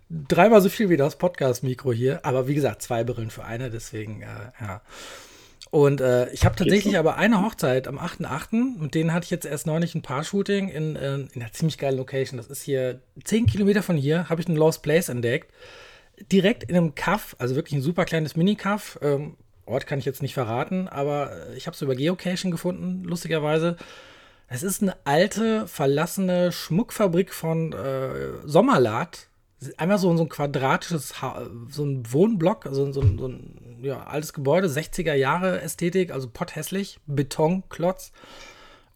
[0.09, 2.25] Dreimal so viel wie das Podcast-Mikro hier.
[2.25, 4.81] Aber wie gesagt, zwei Brillen für eine, deswegen, äh, ja.
[5.71, 8.79] Und äh, ich habe tatsächlich aber eine Hochzeit am 8.8.
[8.81, 11.97] Mit denen hatte ich jetzt erst neulich ein Paar-Shooting in, äh, in einer ziemlich geilen
[11.97, 12.35] Location.
[12.35, 15.49] Das ist hier 10 Kilometer von hier, habe ich einen Lost Place entdeckt.
[16.29, 18.99] Direkt in einem Kaff, also wirklich ein super kleines Mini-Kaff.
[19.01, 23.05] Ähm, Ort kann ich jetzt nicht verraten, aber äh, ich habe es über Geocaching gefunden,
[23.05, 23.77] lustigerweise.
[24.49, 29.29] Es ist eine alte, verlassene Schmuckfabrik von äh, Sommerlad
[29.77, 34.33] einmal so, so ein quadratisches, ha so ein Wohnblock, also so, so ein ja, altes
[34.33, 38.11] Gebäude, 60er Jahre Ästhetik, also potthässlich, Betonklotz.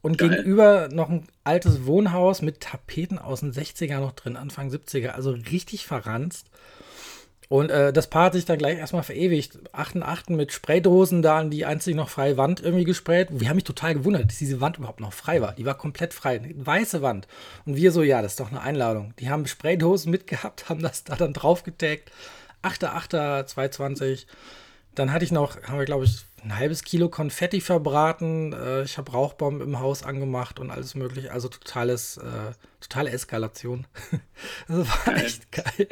[0.02, 0.30] Und Geil.
[0.30, 5.32] gegenüber noch ein altes Wohnhaus mit Tapeten aus den 60er noch drin, Anfang 70er, also
[5.32, 6.52] richtig verranzt.
[7.48, 9.60] Und äh, das Paar hat sich dann gleich erstmal verewigt.
[9.72, 13.30] 8 mit Spraydosen da an die einzig noch freie Wand irgendwie gesprayt.
[13.32, 15.54] Wir haben mich total gewundert, dass diese Wand überhaupt noch frei war.
[15.54, 16.40] Die war komplett frei.
[16.40, 17.28] Eine weiße Wand.
[17.66, 19.14] Und wir so, ja, das ist doch eine Einladung.
[19.20, 22.12] Die haben Spraydosen mitgehabt, haben das da dann drauf getaggt.
[22.64, 24.26] 8.8.220.
[24.96, 28.54] Dann hatte ich noch, haben wir glaube ich ein halbes Kilo Konfetti verbraten.
[28.54, 31.32] Äh, ich habe Rauchbomben im Haus angemacht und alles mögliche.
[31.32, 33.88] Also totales, äh, totale Eskalation.
[34.68, 35.88] das war echt geil.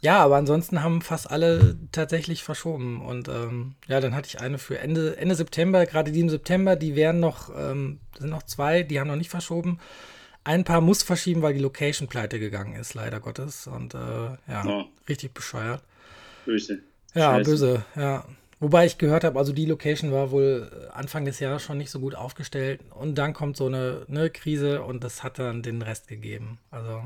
[0.00, 3.00] Ja, aber ansonsten haben fast alle tatsächlich verschoben.
[3.00, 6.76] Und ähm, ja, dann hatte ich eine für Ende, Ende September, gerade die im September,
[6.76, 9.78] die wären noch, ähm, sind noch zwei, die haben noch nicht verschoben.
[10.44, 13.68] Ein paar muss verschieben, weil die Location pleite gegangen ist, leider Gottes.
[13.68, 13.98] Und äh,
[14.48, 14.84] ja, oh.
[15.08, 15.82] richtig bescheuert.
[16.44, 16.80] Böse.
[17.14, 17.50] Ja, Scheiße.
[17.50, 18.24] böse, ja.
[18.60, 21.98] Wobei ich gehört habe, also die Location war wohl Anfang des Jahres schon nicht so
[21.98, 22.80] gut aufgestellt.
[22.94, 26.58] Und dann kommt so eine, eine Krise und das hat dann den Rest gegeben.
[26.70, 27.02] Also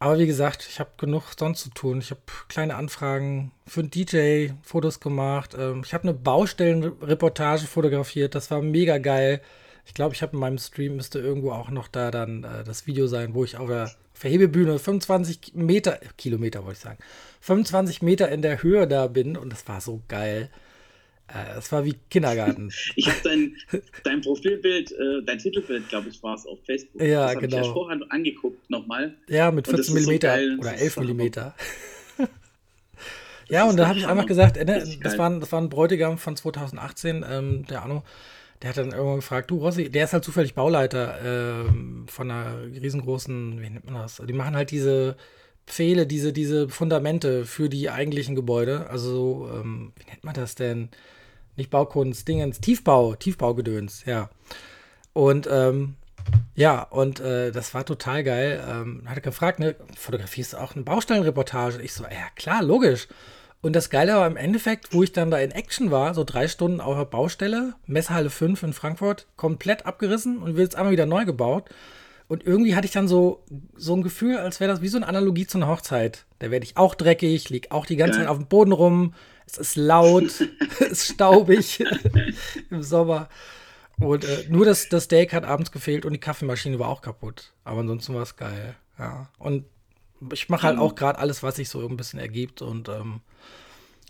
[0.00, 1.98] aber wie gesagt, ich habe genug sonst zu tun.
[1.98, 5.56] Ich habe kleine Anfragen für einen DJ, Fotos gemacht.
[5.58, 8.34] Ähm, ich habe eine Baustellenreportage fotografiert.
[8.34, 9.40] Das war mega geil.
[9.86, 12.86] Ich glaube, ich habe in meinem Stream müsste irgendwo auch noch da dann äh, das
[12.86, 16.98] Video sein, wo ich auf der, auf der Hebebühne 25 Meter, Kilometer wollte ich sagen,
[17.40, 20.50] 25 Meter in der Höhe da bin und das war so geil.
[21.28, 22.72] Äh, es war wie Kindergarten.
[22.96, 23.56] ich habe dein,
[24.02, 27.02] dein Profilbild, äh, dein Titelbild, glaube ich, war es auf Facebook.
[27.02, 27.60] Ja, das genau.
[27.60, 29.14] Ich ja vorher angeguckt nochmal.
[29.28, 31.20] Ja, mit 14 mm so oder 11 mm.
[33.48, 36.16] ja, und da habe ich einfach gesagt, äh, ne, das, war, das war ein Bräutigam
[36.16, 38.04] von 2018, ähm, der Arno,
[38.62, 42.62] der hat dann irgendwann gefragt, du Rossi, der ist halt zufällig Bauleiter äh, von einer
[42.62, 44.22] riesengroßen, wie nennt man das?
[44.26, 45.16] Die machen halt diese
[45.68, 48.88] Pfähle, diese, diese Fundamente für die eigentlichen Gebäude.
[48.90, 50.88] Also, ähm, wie nennt man das denn?
[51.56, 54.30] Nicht Baukunst, Dingens, Tiefbau, Tiefbaugedöns, ja.
[55.12, 55.94] Und ähm,
[56.54, 58.64] ja, und äh, das war total geil.
[58.68, 61.82] Ähm, hat er gefragt, ne, fotografierst du auch eine Baustellenreportage?
[61.82, 63.08] Ich so, ja klar, logisch.
[63.60, 66.46] Und das Geile war im Endeffekt, wo ich dann da in Action war, so drei
[66.46, 71.06] Stunden auf der Baustelle, Messehalle 5 in Frankfurt, komplett abgerissen und wird jetzt einmal wieder
[71.06, 71.68] neu gebaut.
[72.28, 73.42] Und irgendwie hatte ich dann so,
[73.74, 76.26] so ein Gefühl, als wäre das wie so eine Analogie zu einer Hochzeit.
[76.38, 78.24] Da werde ich auch dreckig, lieg auch die ganze ja.
[78.24, 79.14] Zeit auf dem Boden rum,
[79.46, 80.24] es ist laut,
[80.80, 81.82] es ist staubig
[82.70, 83.28] im Sommer.
[83.98, 87.52] Und äh, nur das, das Steak hat abends gefehlt und die Kaffeemaschine war auch kaputt.
[87.64, 88.76] Aber ansonsten war es geil.
[88.98, 89.30] Ja.
[89.38, 89.64] Und
[90.32, 90.82] ich mache halt mhm.
[90.82, 93.20] auch gerade alles, was sich so ein bisschen ergibt und ähm,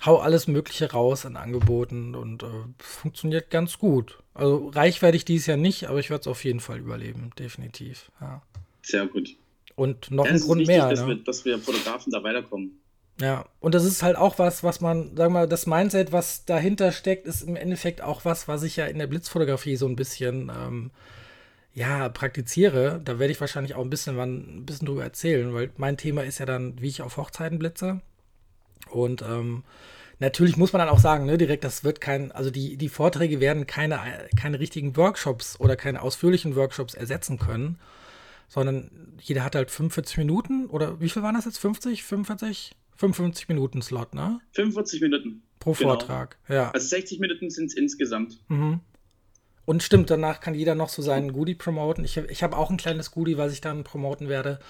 [0.05, 2.47] hau alles Mögliche raus an Angeboten und äh,
[2.79, 4.19] funktioniert ganz gut.
[4.35, 7.31] Also reich werde ich dieses Jahr nicht, aber ich werde es auf jeden Fall überleben,
[7.39, 8.11] definitiv.
[8.21, 8.43] Ja.
[8.83, 9.37] Sehr gut.
[9.75, 10.91] Und noch ja, ein Grund wichtig, mehr.
[10.91, 11.09] Dass, ne?
[11.09, 12.81] wir, dass wir Fotografen da weiterkommen.
[13.21, 16.45] Ja, und das ist halt auch was, was man, sagen wir mal, das Mindset, was
[16.45, 19.97] dahinter steckt, ist im Endeffekt auch was, was ich ja in der Blitzfotografie so ein
[19.97, 20.91] bisschen, ähm,
[21.75, 23.01] ja, praktiziere.
[23.05, 26.39] Da werde ich wahrscheinlich auch ein bisschen, ein bisschen drüber erzählen, weil mein Thema ist
[26.39, 28.01] ja dann, wie ich auf Hochzeiten blitze.
[28.91, 29.65] Und ähm,
[30.19, 33.41] natürlich muss man dann auch sagen, ne, direkt, das wird kein, also die, die Vorträge
[33.41, 34.01] werden keine,
[34.37, 37.79] keine richtigen Workshops oder keine ausführlichen Workshops ersetzen können,
[38.49, 41.59] sondern jeder hat halt 45 Minuten oder wie viel waren das jetzt?
[41.59, 42.73] 50, 45?
[42.97, 44.41] 55 Minuten Slot, ne?
[44.53, 45.43] 45 Minuten.
[45.61, 45.91] Pro genau.
[45.91, 46.71] Vortrag, ja.
[46.71, 48.41] Also 60 Minuten sind es insgesamt.
[48.49, 48.81] Mhm.
[49.69, 52.03] Und stimmt, danach kann jeder noch so seinen Goodie promoten.
[52.03, 54.61] Ich, ich habe auch ein kleines Goodie, was ich dann promoten werde.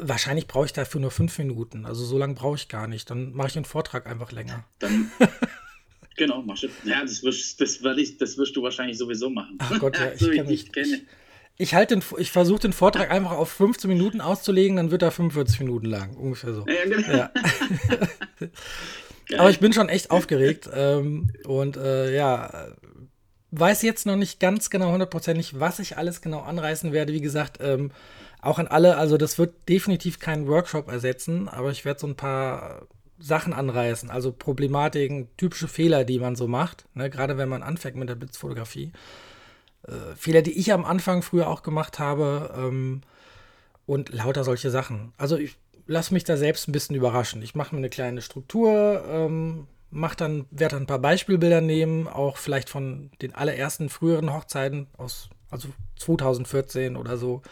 [0.00, 1.86] Wahrscheinlich brauche ich dafür nur fünf Minuten.
[1.86, 3.10] Also so lange brauche ich gar nicht.
[3.10, 4.64] Dann mache ich den Vortrag einfach länger.
[4.78, 5.10] Dann,
[6.16, 6.70] genau, mach ich.
[6.84, 9.58] Ja, das wirst, das, ich, das wirst du wahrscheinlich sowieso machen.
[9.58, 11.00] Ach Gott, ja, ich, so, ich, ich kenne
[11.58, 15.60] ich halte ich versuche den Vortrag einfach auf 15 Minuten auszulegen, dann wird er 45
[15.60, 16.64] Minuten lang, ungefähr so.
[16.66, 17.08] Ja, genau.
[17.08, 17.30] ja.
[19.38, 22.68] Aber ich bin schon echt aufgeregt ähm, und äh, ja,
[23.52, 27.12] weiß jetzt noch nicht ganz genau hundertprozentig, was ich alles genau anreißen werde.
[27.12, 27.92] Wie gesagt, ähm,
[28.40, 32.16] auch an alle, also das wird definitiv keinen Workshop ersetzen, aber ich werde so ein
[32.16, 32.86] paar
[33.18, 37.96] Sachen anreißen, also Problematiken, typische Fehler, die man so macht, ne, gerade wenn man anfängt
[37.96, 38.90] mit der Blitzfotografie
[39.86, 43.02] äh, Fehler, die ich am Anfang früher auch gemacht habe ähm,
[43.86, 45.12] und lauter solche Sachen.
[45.18, 47.42] Also ich lasse mich da selbst ein bisschen überraschen.
[47.42, 52.08] Ich mache mir eine kleine Struktur, ähm, mach dann, werde dann ein paar Beispielbilder nehmen,
[52.08, 57.42] auch vielleicht von den allerersten früheren Hochzeiten aus, also 2014 oder so.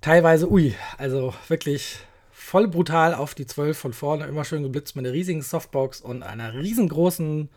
[0.00, 1.98] Teilweise, ui, also wirklich
[2.30, 6.22] voll brutal auf die 12 von vorne, immer schön geblitzt mit einer riesigen Softbox und
[6.22, 7.50] einer riesengroßen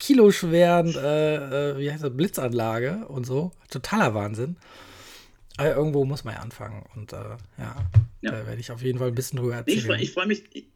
[0.00, 3.52] kiloschweren, äh, äh, wie heißt das, Blitzanlage und so.
[3.70, 4.56] Totaler Wahnsinn.
[5.58, 6.82] Aber irgendwo muss man ja anfangen.
[6.96, 7.16] Und äh,
[7.58, 7.76] ja,
[8.22, 10.00] ja, da werde ich auf jeden Fall ein bisschen drüber erzählen.
[10.00, 10.71] Ich, ich freue mich.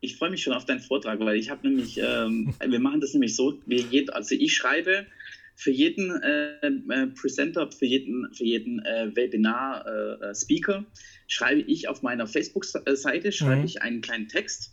[0.00, 3.12] Ich, freue mich schon auf deinen Vortrag, weil ich habe nämlich, ähm, wir machen das
[3.12, 5.06] nämlich so, wir jed, also ich schreibe
[5.54, 12.02] für jeden äh, äh, Presenter, für jeden, für jeden äh, Webinar-Speaker, äh, schreibe ich auf
[12.02, 13.64] meiner Facebook-Seite, schreibe mhm.
[13.64, 14.72] ich einen kleinen Text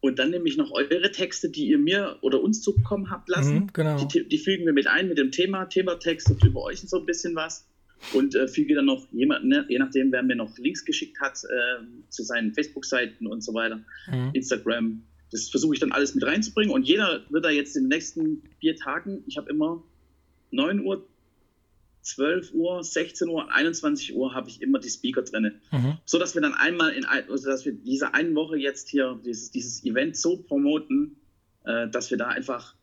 [0.00, 3.54] und dann nehme ich noch eure Texte, die ihr mir oder uns zukommen habt lassen.
[3.54, 4.04] Mhm, genau.
[4.04, 7.06] die, die, fügen wir mit ein mit dem Thema, Thematext und über euch so ein
[7.06, 7.66] bisschen was.
[8.12, 11.42] Und äh, füge dann noch jemanden, ne, je nachdem, wer mir noch Links geschickt hat
[11.44, 13.80] äh, zu seinen Facebook-Seiten und so weiter,
[14.10, 14.30] mhm.
[14.32, 15.02] Instagram.
[15.32, 16.72] Das versuche ich dann alles mit reinzubringen.
[16.72, 19.82] Und jeder wird da jetzt in den nächsten vier Tagen, ich habe immer
[20.50, 21.06] 9 Uhr,
[22.02, 25.60] 12 Uhr, 16 Uhr, 21 Uhr habe ich immer die Speaker drin.
[25.72, 25.98] Mhm.
[26.04, 29.50] So dass wir dann einmal in also dass wir diese eine Woche jetzt hier dieses,
[29.50, 31.16] dieses Event so promoten,
[31.64, 32.76] äh, dass wir da einfach,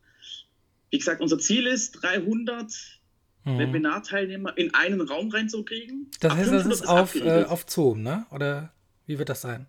[0.90, 3.00] wie gesagt, unser Ziel ist 300
[3.44, 3.58] mhm.
[3.58, 6.10] Webinar-Teilnehmer in einen Raum reinzukriegen.
[6.20, 8.26] Das heißt, das ist auf, äh, auf Zoom, ne?
[8.30, 8.72] Oder
[9.06, 9.66] wie wird das sein?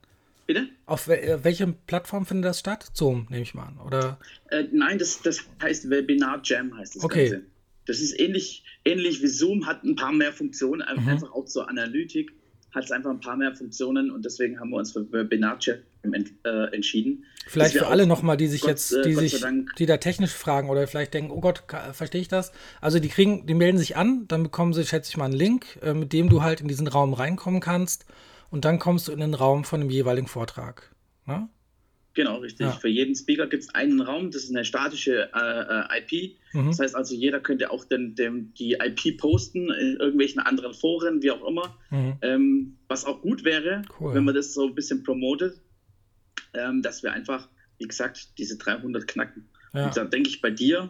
[0.48, 0.70] Bitte?
[0.86, 2.92] Auf wel äh, welcher Plattform findet das statt?
[2.94, 4.20] Zoom, nehme ich mal an, oder?
[4.50, 7.30] Äh, nein, das, das heißt Webinar Jam heißt das okay.
[7.30, 7.46] Ganze.
[7.88, 11.08] Das ist ähnlich, ähnlich wie Zoom, hat ein paar mehr Funktionen, mhm.
[11.08, 12.34] einfach auch zur Analytik
[12.76, 16.76] hat es einfach ein paar mehr Funktionen und deswegen haben wir uns für Webinar-Chat äh,
[16.76, 17.26] entschieden.
[17.48, 19.46] Vielleicht für alle nochmal, die sich Gott, jetzt, die Gott sich,
[19.78, 22.52] die da technisch fragen oder vielleicht denken, oh Gott, verstehe ich das?
[22.82, 25.80] Also die kriegen, die melden sich an, dann bekommen sie, schätze ich mal, einen Link,
[25.82, 28.06] äh, mit dem du halt in diesen Raum reinkommen kannst
[28.50, 30.92] und dann kommst du in den Raum von dem jeweiligen Vortrag.
[31.26, 31.48] Ne?
[32.15, 32.65] Genau, richtig.
[32.65, 32.71] Ja.
[32.71, 36.38] Für jeden Speaker gibt es einen Raum, das ist eine statische äh, äh IP.
[36.54, 36.67] Mhm.
[36.67, 41.21] Das heißt also, jeder könnte auch den, den, die IP posten in irgendwelchen anderen Foren,
[41.21, 41.78] wie auch immer.
[41.91, 42.17] Mhm.
[42.21, 44.15] Ähm, was auch gut wäre, cool.
[44.15, 45.62] wenn man das so ein bisschen promotet,
[46.54, 49.49] ähm, dass wir einfach wie gesagt, diese 300 knacken.
[49.73, 49.88] Ja.
[49.88, 50.89] Und da denke ich bei dir,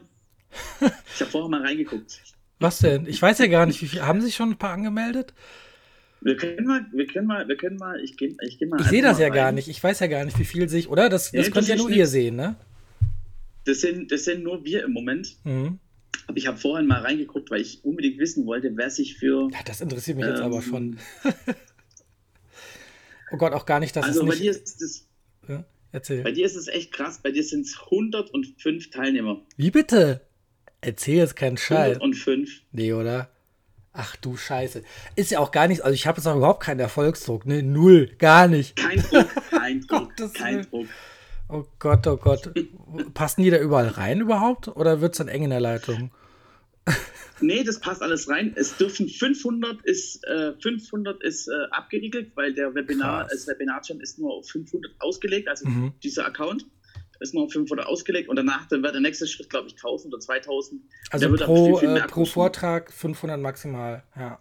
[0.81, 2.21] ich habe vorher mal reingeguckt.
[2.59, 3.05] Was denn?
[3.07, 4.01] Ich weiß ja gar nicht, wie viel.
[4.01, 5.33] Haben sich schon ein paar angemeldet?
[6.25, 8.81] Wir können mal, wir können mal, wir können mal, ich gehe ich geh mal.
[8.81, 9.55] Ich sehe das ja mal gar rein.
[9.55, 9.67] nicht.
[9.67, 11.07] Ich weiß ja gar nicht, wie viel sich, oder?
[11.07, 12.55] Das, Ja, das könnt ja das nur ihr sehen, ne?
[13.65, 15.35] Das sind, das sind nur wir im Moment.
[15.43, 15.77] Mhm.
[16.25, 19.49] Aber ich habe vorhin mal reingeguckt, weil ich unbedingt wissen wollte, wer sich für.
[19.51, 20.97] Ja, das interessiert mich jetzt Ähm, aber schon.
[23.31, 24.41] oh Gott, auch gar nicht, dass also es bei nicht.
[24.43, 25.07] dir ist es,
[25.47, 26.23] Ja, erzähl.
[26.23, 27.19] bei dir ist es echt krass.
[27.21, 29.43] Bei dir sind es 105 Teilnehmer.
[29.57, 30.21] Wie bitte?
[30.81, 31.97] Erzähl jetzt keinen Scheiß.
[31.97, 32.63] 105.
[32.71, 33.29] Nee, oder?
[33.97, 34.83] Ach du Scheiße.
[35.15, 37.63] Ist ja auch gar nichts, also ich habe jetzt auch überhaupt keinen Erfolgsdruck, ne?
[37.63, 38.75] Null, gar nicht.
[38.75, 40.61] Kein Druck, kein Druck, Gottes kein.
[40.69, 40.87] Druck.
[41.47, 42.51] Oh Gott, oh Gott.
[43.13, 44.67] Passen die da überall rein überhaupt?
[44.67, 46.11] Oder wird es dann eng in der Leitung?
[47.41, 48.53] Nee, das passt alles rein.
[48.55, 53.31] Es dürfen 500 ist, äh, 500 ist äh, abgeriegelt, weil der Webinar, Krass.
[53.33, 55.91] das Webinarchen ist nur auf 500 ausgelegt, also Mhm.
[56.01, 56.65] dieser Account
[57.19, 60.21] ist auf 500 ausgelegt und danach dann wird der nächste Schritt, glaube ich, 1000 oder
[60.21, 60.81] 2000.
[61.11, 62.33] Also pro, viel, viel äh, pro kosten.
[62.33, 64.39] Vortrag 500 maximal, ja.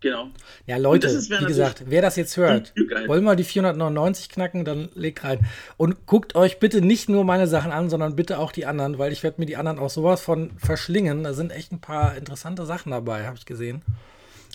[0.00, 0.28] Genau.
[0.66, 2.74] Ja, Leute, ist- wie gesagt, wer das jetzt hört,
[3.06, 5.38] wollen wir die 499 knacken, dann legt rein.
[5.78, 9.12] Und guckt euch bitte nicht nur meine Sachen an, sondern bitte auch die anderen, weil
[9.12, 11.24] ich werde mir die anderen auch sowas von verschlingen.
[11.24, 13.80] Da sind echt ein paar interessante Sachen dabei, habe ich gesehen.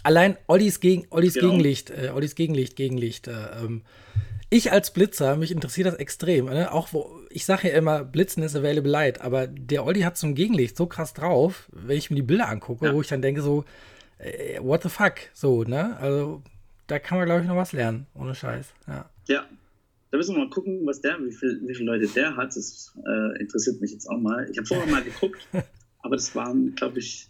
[0.03, 1.47] Allein Ollis, Gegen, Ollis Genau.
[1.49, 3.27] Gegenlicht, äh, Ollis Gegenlicht, Gegenlicht.
[3.27, 3.31] Äh,
[3.63, 3.81] ähm,
[4.49, 6.45] ich als Blitzer, mich interessiert das extrem.
[6.45, 6.71] Ne?
[6.71, 10.35] Auch wo, ich sage ja immer, Blitzen ist available light, aber der Olli hat ein
[10.35, 12.93] Gegenlicht so krass drauf, wenn ich mir die Bilder angucke, Ja.
[12.93, 13.65] wo ich dann denke so,
[14.17, 15.97] äh, what the fuck, so, ne?
[15.97, 16.41] Also,
[16.88, 19.09] da kann man, glaube ich, noch was lernen, ohne Scheiß, ja.
[19.27, 19.45] Ja.
[20.12, 22.55] Da müssen wir mal gucken, was der, wie, viel, wie viele Leute der hat.
[22.55, 24.49] Das äh, interessiert mich jetzt auch mal.
[24.49, 25.47] Ich habe vorher mal geguckt,
[25.99, 27.27] aber das waren, glaube ich,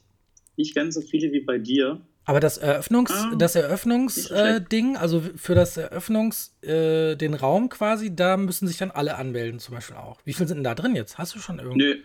[0.55, 1.99] nicht ganz so viele wie bei dir.
[2.29, 8.15] Aber das Eröffnungs, Ah, das Eröffnungsding, äh, also für das Eröffnungs, äh, den Raum quasi,
[8.15, 10.19] da müssen sich dann alle anmelden, zum Beispiel auch.
[10.25, 11.17] Wie viel sind denn da drin jetzt?
[11.17, 11.79] Hast du schon irgendwie?
[11.79, 11.95] Nö.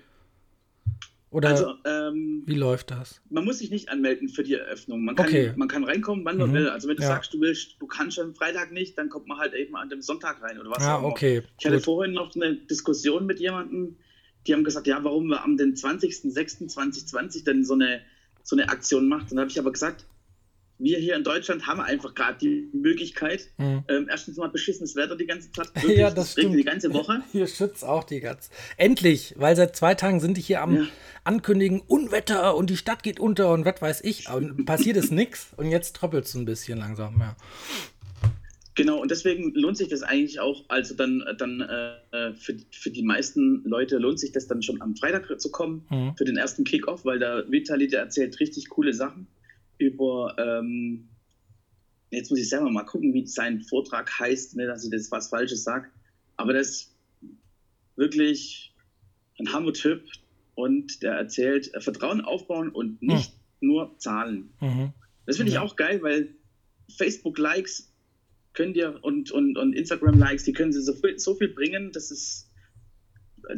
[1.28, 3.20] Oder Also, ähm, wie läuft das?
[3.28, 5.04] man muss sich nicht anmelden für die Eröffnung.
[5.04, 5.52] Man kann, Okay.
[5.56, 6.54] man kann reinkommen, wann man Mhm.
[6.54, 6.68] will.
[6.70, 7.08] Also wenn du Ja.
[7.08, 10.00] sagst, du willst, du kannst schon Freitag nicht, dann kommt man halt eben an dem
[10.00, 11.42] Sonntag rein oder was Ah, auch okay.
[11.58, 11.84] Ich hatte Gut.
[11.84, 13.98] vorhin noch eine Diskussion mit jemandem,
[14.46, 18.00] die haben gesagt, ja, warum wir am den 20.06.2020 denn so eine,
[18.42, 19.30] so eine Aktion macht.
[19.30, 20.06] Dann habe ich aber gesagt,
[20.84, 23.82] wir hier in Deutschland haben einfach gerade die Möglichkeit, Mhm.
[23.88, 26.54] ähm, erstens mal beschissenes Wetter die ganze Zeit, Ja, das stimmt.
[26.54, 27.22] die ganze Woche.
[27.32, 28.50] Hier schützt auch die ganz.
[28.76, 30.86] Endlich, weil seit zwei Tagen sind die hier am Ja.
[31.24, 34.28] Ankündigen, Unwetter und die Stadt geht unter und was weiß ich.
[34.30, 37.34] Und passiert ist nichts und jetzt tröppelt es ein bisschen langsam, ja.
[38.76, 43.04] Genau, und deswegen lohnt sich das eigentlich auch, also dann, dann äh, für, für die
[43.04, 46.14] meisten Leute lohnt sich das dann schon am Freitag zu kommen, Mhm.
[46.16, 49.28] für den ersten Kick-Off, weil der Vitali, der erzählt richtig coole Sachen
[49.78, 51.08] über, ähm,
[52.10, 55.28] jetzt muss ich selber mal gucken, wie sein Vortrag heißt, ne, dass ich das was
[55.28, 55.88] Falsches sage,
[56.36, 56.96] aber das ist
[57.96, 58.74] wirklich
[59.38, 60.04] ein Hammer-Typ
[60.54, 64.50] und der erzählt äh, Vertrauen aufbauen und nicht nur Zahlen.
[64.60, 64.92] Mhm.
[65.26, 66.34] Das finde ich auch geil, weil
[66.96, 67.92] Facebook-Likes
[68.52, 72.10] können dir und, und, und Instagram-Likes, die können sie so viel, so viel bringen, das
[72.10, 72.50] ist.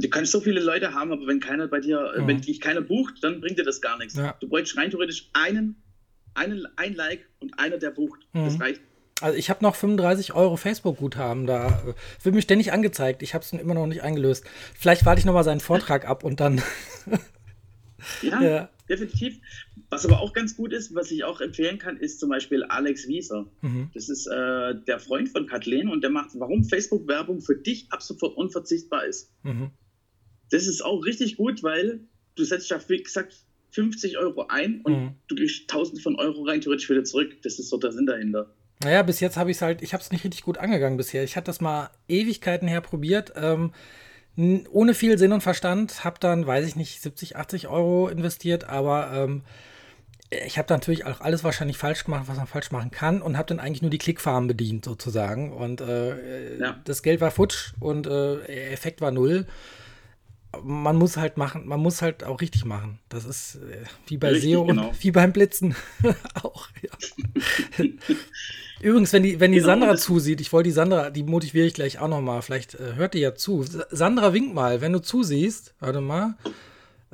[0.01, 2.27] Du kannst so viele Leute haben, aber wenn keiner bei dir, Mhm.
[2.27, 4.17] wenn dich keiner bucht, dann bringt dir das gar nichts.
[4.17, 4.37] Ja.
[4.41, 5.77] Du bräuchst rein theoretisch einen,
[6.37, 8.21] einen, ein Like und einer, der bucht.
[8.33, 8.63] Das Mhm.
[8.63, 8.81] reicht.
[9.23, 11.83] Also ich habe noch 35 Euro Facebook-Guthaben da.
[12.23, 13.23] Wird mir ständig angezeigt.
[13.23, 14.45] Ich habe es immer noch nicht eingelöst.
[14.79, 16.61] Vielleicht warte ich noch mal seinen Vortrag ab und dann.
[18.23, 18.71] Ja, Ja.
[18.89, 19.39] definitiv.
[19.89, 23.09] Was aber auch ganz gut ist, was ich auch empfehlen kann, ist zum Beispiel Alex
[23.09, 23.47] Wieser.
[23.63, 23.91] Mhm.
[23.95, 28.03] Das ist äh, der Freund von Kathleen und der macht, warum Facebook-Werbung für dich ab
[28.03, 29.33] sofort unverzichtbar ist.
[29.45, 29.71] Mhm.
[30.51, 32.01] Das ist auch richtig gut, weil
[32.35, 33.45] du setzt ja, wie gesagt,
[33.77, 35.11] 50 Euro ein und Mhm.
[35.29, 37.37] du kriegst 1000 von Euro rein theoretisch wieder zurück.
[37.43, 38.47] Das ist so der Sinn dahinter.
[38.83, 41.23] Naja, bis jetzt habe ich es halt, ich habe es nicht richtig gut angegangen bisher.
[41.25, 43.73] Ich hatte das mal Ewigkeiten her probiert, ähm,
[44.71, 49.11] ohne viel Sinn und Verstand, habe dann, weiß ich nicht, 70, 80 Euro investiert, aber
[49.15, 49.43] ähm,
[50.47, 53.49] ich habe natürlich auch alles wahrscheinlich falsch gemacht, was man falsch machen kann und habe
[53.49, 56.81] dann eigentlich nur die Klickfarmen bedient sozusagen und äh, Ja.
[56.85, 59.47] das Geld war futsch und äh, Effekt war null.
[60.65, 62.99] Man muss halt machen, man muss halt auch richtig machen.
[63.09, 64.89] Das ist äh, wie bei Richtig, SEO genau.
[64.89, 65.75] und wie beim Blitzen
[66.43, 66.69] auch.
[68.81, 71.75] Übrigens, wenn die, wenn die Genau, Sandra zusieht, ich wollte die Sandra, die motiviere ich
[71.75, 72.43] gleich auch noch mal.
[72.43, 73.63] Vielleicht äh, hört die ja zu.
[73.63, 75.75] Sa- Sandra, wink mal, wenn du zusiehst.
[75.81, 76.35] Warte mal.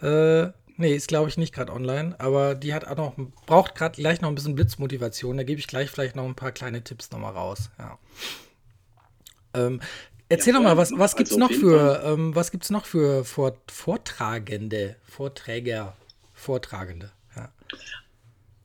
[0.01, 3.15] Äh, nee, ist glaube ich nicht gerade online, aber die hat auch noch,
[3.47, 5.37] braucht gerade gleich noch ein bisschen Blitzmotivation.
[5.37, 7.71] Da gebe ich gleich vielleicht noch ein paar kleine Tipps noch mal raus.
[7.79, 7.99] Ja.
[9.55, 9.81] Ähm,
[10.33, 12.87] erzähl Ja, doch mal, was, was Also gibt's auf noch für, ähm, was gibt's noch
[12.87, 15.97] für Vor Vortragende, Vorträger,
[16.35, 17.13] Vortragende?
[17.37, 17.53] Ja.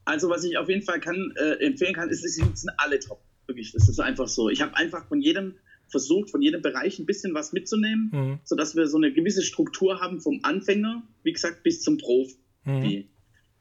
[0.05, 3.19] Also, was ich auf jeden Fall kann, äh, empfehlen kann, ist, sie sind alle top.
[3.45, 4.49] Wirklich, das ist einfach so.
[4.49, 5.55] Ich habe einfach von jedem
[5.89, 8.39] versucht, von jedem Bereich ein bisschen was mitzunehmen, mhm.
[8.43, 12.35] sodass wir so eine gewisse Struktur haben vom Anfänger, wie gesagt, bis zum Profi.
[12.65, 13.05] Mhm.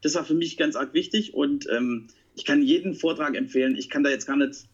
[0.01, 3.75] Das war für mich ganz arg wichtig und ähm, ich kann jeden Vortrag empfehlen.
[3.75, 4.65] Ich kann da jetzt gar nicht,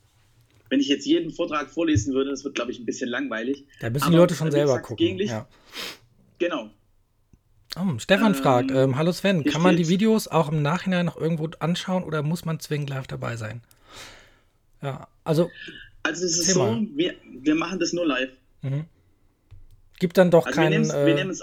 [0.73, 3.67] wenn ich jetzt jeden Vortrag vorlesen würde, das wird, glaube ich, ein bisschen langweilig.
[3.79, 5.19] Da müssen die Leute schon selber gesagt, gucken.
[5.19, 5.47] Ja.
[6.39, 6.71] Genau.
[7.75, 11.15] Oh, Stefan ähm, fragt, ähm, hallo Sven, kann man die Videos auch im Nachhinein noch
[11.15, 13.61] irgendwo anschauen oder muss man zwingend live dabei sein?
[14.81, 15.51] Ja, also.
[16.01, 18.31] Also es ist so, wir, wir machen das nur live.
[18.63, 18.85] Mhm.
[19.99, 20.87] Gibt dann doch also keinen.
[20.87, 21.35] Wir, äh,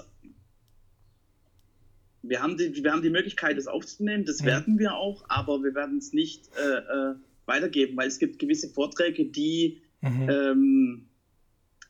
[2.23, 4.47] wir, haben die, wir haben die Möglichkeit, das aufzunehmen, das mhm.
[4.47, 7.15] werden wir auch, aber wir werden es nicht äh, äh,
[7.51, 10.29] weitergeben, weil es gibt gewisse Vorträge, die mhm.
[10.31, 11.07] ähm,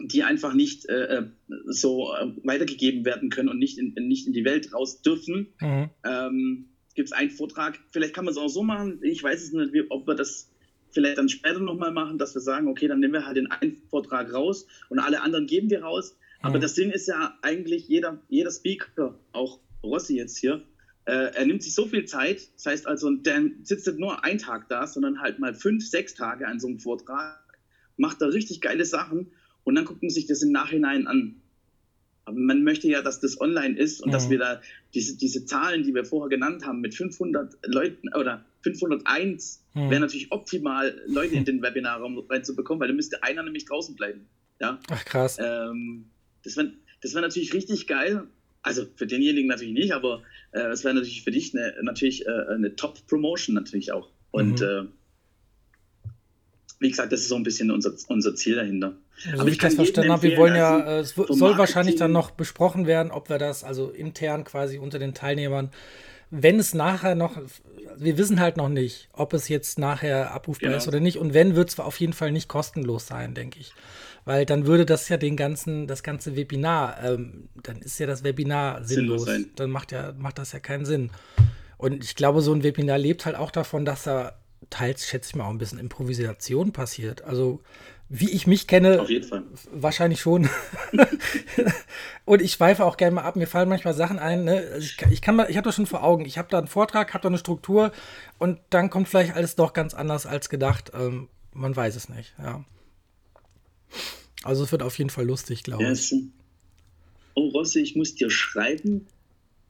[0.03, 1.23] die einfach nicht äh, äh,
[1.67, 5.49] so äh, weitergegeben werden können und nicht in, nicht in die Welt raus dürfen.
[5.61, 5.91] Mhm.
[6.05, 9.53] Ähm, Gibt es einen Vortrag, vielleicht kann man es auch so machen, ich weiß es
[9.53, 10.51] nicht, ob wir das
[10.91, 13.77] vielleicht dann später nochmal machen, dass wir sagen, okay, dann nehmen wir halt den einen
[13.91, 16.17] Vortrag raus und alle anderen geben wir raus.
[16.41, 16.47] Mhm.
[16.47, 20.63] Aber das Ding ist ja eigentlich, jeder, jeder Speaker, auch Rossi jetzt hier,
[21.13, 24.69] er nimmt sich so viel Zeit, das heißt also, der sitzt nicht nur einen Tag
[24.69, 27.39] da, sondern halt mal fünf, sechs Tage an so einem Vortrag,
[27.97, 29.33] macht da richtig geile Sachen
[29.65, 31.37] und dann guckt man sich das im Nachhinein an.
[32.25, 34.13] Aber man möchte ja, dass das online ist und mhm.
[34.13, 34.61] dass wir da
[34.95, 39.91] diese, diese Zahlen, die wir vorher genannt haben, mit 500 Leuten oder 501 mhm.
[39.91, 44.27] wäre natürlich optimal, Leute in den Webinarraum reinzubekommen, weil dann müsste einer nämlich draußen bleiben.
[44.61, 44.79] Ja?
[44.91, 45.39] Ach krass.
[45.41, 46.11] Ähm,
[46.45, 48.25] das wäre das wär natürlich richtig geil.
[48.63, 52.31] Also für denjenigen natürlich nicht, aber äh, es wäre natürlich für dich eine, natürlich äh,
[52.31, 54.11] eine Top-Promotion natürlich auch.
[54.31, 54.67] Und mhm.
[54.67, 54.85] äh,
[56.81, 58.97] wie gesagt, das ist so ein bisschen unser, unser Ziel dahinter.
[59.31, 61.97] Also, wie ich das verstanden habe, wir wollen ja, also, äh, es soll Marketing wahrscheinlich
[61.97, 65.71] dann noch besprochen werden, ob wir das also intern quasi unter den Teilnehmern,
[66.31, 67.37] wenn es nachher noch,
[67.97, 70.79] wir wissen halt noch nicht, ob es jetzt nachher abrufbar genau.
[70.79, 71.19] ist oder nicht.
[71.19, 73.73] Und wenn, wird es auf jeden Fall nicht kostenlos sein, denke ich.
[74.25, 78.23] Weil dann würde das ja den ganzen, das ganze Webinar, ähm, dann ist ja das
[78.23, 79.25] Webinar sinnlos.
[79.25, 81.11] sinnlos dann macht ja, macht das ja keinen Sinn.
[81.79, 84.39] Und ich glaube, so ein Webinar lebt halt auch davon, dass er
[84.69, 87.23] teils, schätze ich mal, auch ein bisschen Improvisation passiert.
[87.23, 87.63] Also,
[88.13, 89.07] wie ich mich kenne,
[89.71, 90.51] wahrscheinlich schon.
[92.25, 93.37] und ich schweife auch gerne mal ab.
[93.37, 94.43] Mir fallen manchmal Sachen ein.
[94.43, 94.69] Ne?
[94.73, 96.25] Also ich, ich, kann mal, ich habe das schon vor Augen.
[96.25, 97.93] Ich habe da einen Vortrag, habe da eine Struktur
[98.39, 100.91] und dann kommt vielleicht alles doch ganz anders als gedacht.
[100.93, 102.35] Ähm, man weiß es nicht.
[102.43, 102.65] Ja.
[104.43, 106.15] Also es wird auf jeden Fall lustig, glaube ich.
[107.35, 109.07] Oh Rossi, ich muss dir schreiben.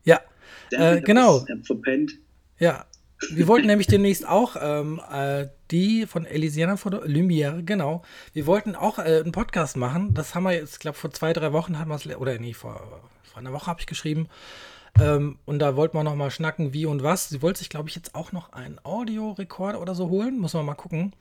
[0.05, 0.23] Ja,
[0.71, 1.45] äh, genau.
[1.63, 2.13] Verpennt.
[2.59, 2.87] Ja,
[3.29, 8.03] wir wollten nämlich demnächst auch ähm, äh, die von Elisiana von Lumière, genau.
[8.33, 10.15] Wir wollten auch äh, einen Podcast machen.
[10.15, 12.55] Das haben wir jetzt, ich glaube, vor zwei, drei Wochen haben wir es, oder nee,
[12.55, 14.29] vor, vor einer Woche habe ich geschrieben.
[14.99, 17.29] Ähm, und da wollten wir noch mal schnacken, wie und was.
[17.29, 20.39] Sie wollte sich, glaube ich, jetzt auch noch einen Audiorekorder oder so holen.
[20.39, 21.15] Muss man mal gucken.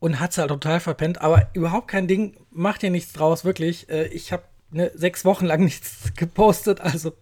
[0.00, 1.20] Und hat es halt total verpennt.
[1.20, 2.36] Aber überhaupt kein Ding.
[2.50, 3.88] Macht ihr nichts draus, wirklich.
[3.88, 6.80] Äh, ich habe ne, sechs Wochen lang nichts gepostet.
[6.80, 7.12] Also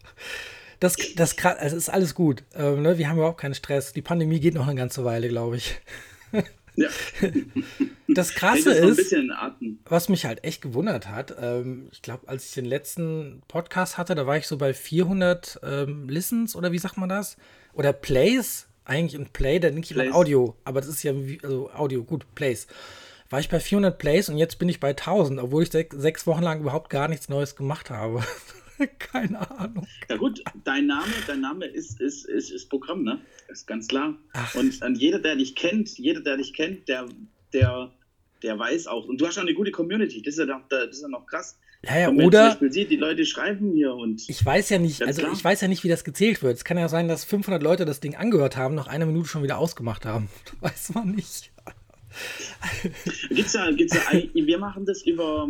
[0.81, 2.43] das, das, also ist alles gut.
[2.55, 2.99] Ähm, ne?
[2.99, 3.93] Wir haben überhaupt keinen Stress.
[3.93, 5.81] Die Pandemie geht noch eine ganze Weile, glaube ich.
[6.77, 6.89] Ja.
[8.13, 9.15] Das Krasse ist,
[9.85, 14.17] was mich halt echt gewundert hat, ähm, ich glaube, als ich den letzten Podcast hatte,
[14.17, 17.37] da war ich so bei 400 ähm, Listens oder wie sagt man das?
[17.73, 21.13] Oder Plays, eigentlich ein Play, da denke ich immer Audio, aber das ist ja
[21.45, 22.67] also Audio, gut, Plays.
[23.29, 26.27] War ich bei 400 Plays und jetzt bin ich bei 1000, obwohl ich sech, sechs
[26.27, 28.25] Wochen lang überhaupt gar nichts Neues gemacht habe.
[28.99, 29.87] Keine Ahnung.
[30.09, 33.21] Ja gut, dein Name, dein Name ist, ist, ist, ist Programm, ne?
[33.49, 34.17] Ist ganz klar.
[34.33, 34.55] Ach.
[34.55, 37.07] Und, und jeder, der dich kennt, jeder, der dich kennt, der,
[37.53, 37.91] der,
[38.43, 39.07] der weiß auch.
[39.07, 40.23] Und du hast auch eine gute Community.
[40.23, 41.59] Das ist ja noch, das ist ja noch krass.
[41.83, 42.59] Ja, ja, oder.
[42.69, 44.29] Sieht, die Leute schreiben hier und.
[44.29, 45.33] Ich weiß ja nicht, also klar.
[45.33, 46.57] ich weiß ja nicht, wie das gezählt wird.
[46.57, 49.43] Es kann ja sein, dass 500 Leute das Ding angehört haben, nach einer Minute schon
[49.43, 50.29] wieder ausgemacht haben.
[50.61, 51.53] Weiß man nicht.
[53.29, 55.49] Gibt's ja, gibt's ja, wir machen das über,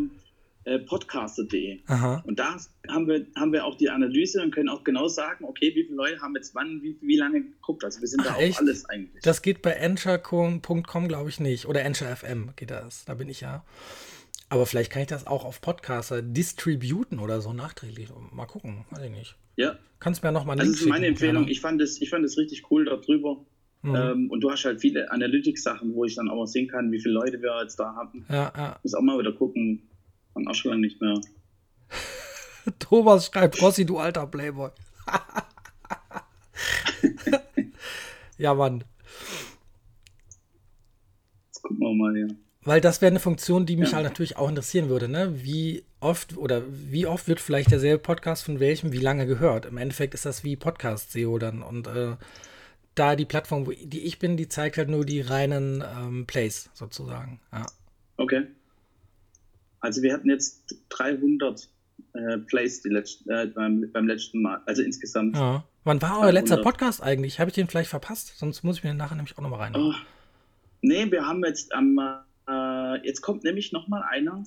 [0.65, 1.81] podcaster.de.
[2.25, 2.57] Und da
[2.89, 5.97] haben wir, haben wir auch die Analyse und können auch genau sagen, okay, wie viele
[5.97, 7.85] Leute haben jetzt wann, wie, wie lange geguckt.
[7.85, 9.23] Also wir sind Ach, da auch alles eigentlich.
[9.23, 11.67] Das geht bei Ensure.com, glaube ich, nicht.
[11.67, 13.05] Oder Ensure FM geht das.
[13.05, 13.65] Da bin ich ja.
[14.51, 18.09] Aber vielleicht kann ich das auch auf Podcaster distributen oder so nachträglich.
[18.33, 19.37] Mal gucken, weiß ich nicht.
[19.57, 19.79] Ja.
[20.01, 21.47] Kannst du mir nochmal einen Das ist meine Empfehlung.
[21.49, 23.45] Ich fand es ich fand richtig cool darüber.
[23.83, 23.95] Mhm.
[23.95, 27.01] Ähm, und du hast halt viele Analytics-Sachen, wo ich dann auch mal sehen kann, wie
[27.01, 28.27] viele Leute wir jetzt da hatten.
[28.29, 28.79] Ja, ja.
[28.83, 29.89] Muss auch mal wieder gucken,
[30.35, 31.21] und auch schon lange nicht mehr.
[32.79, 34.71] Thomas schreibt, Rossi, du alter Playboy.
[38.39, 38.85] ja, Mann.
[41.47, 42.29] Jetzt gucken wir mal, ja.
[42.63, 43.97] Weil das wäre eine Funktion, die mich ja.
[43.97, 45.43] halt natürlich auch interessieren würde, ne?
[45.43, 49.65] Wie oft oder wie oft wird vielleicht derselbe Podcast von welchem wie lange gehört?
[49.65, 52.17] Im Endeffekt ist das wie Podcast-SEO dann und äh,
[52.95, 56.69] da die Plattform, wo, die ich bin, die zeigt halt nur die reinen ähm, Plays
[56.75, 57.41] sozusagen.
[57.51, 57.65] Ja.
[58.19, 58.47] Okay.
[59.81, 61.69] Also wir hatten jetzt 300
[62.13, 65.37] äh, Plays die letzten, äh, beim, beim letzten Mal, also insgesamt.
[65.37, 65.65] Ja.
[65.85, 67.41] Wann war euer letzter Podcast eigentlich?
[67.41, 68.39] Habe ich den vielleicht verpasst?
[68.39, 69.75] Sonst muss ich mir den nachher nämlich auch nochmal rein.
[69.75, 69.95] Oh,
[70.83, 71.99] nee, wir haben jetzt am,
[72.49, 74.45] äh, jetzt kommt nämlich nochmal einer.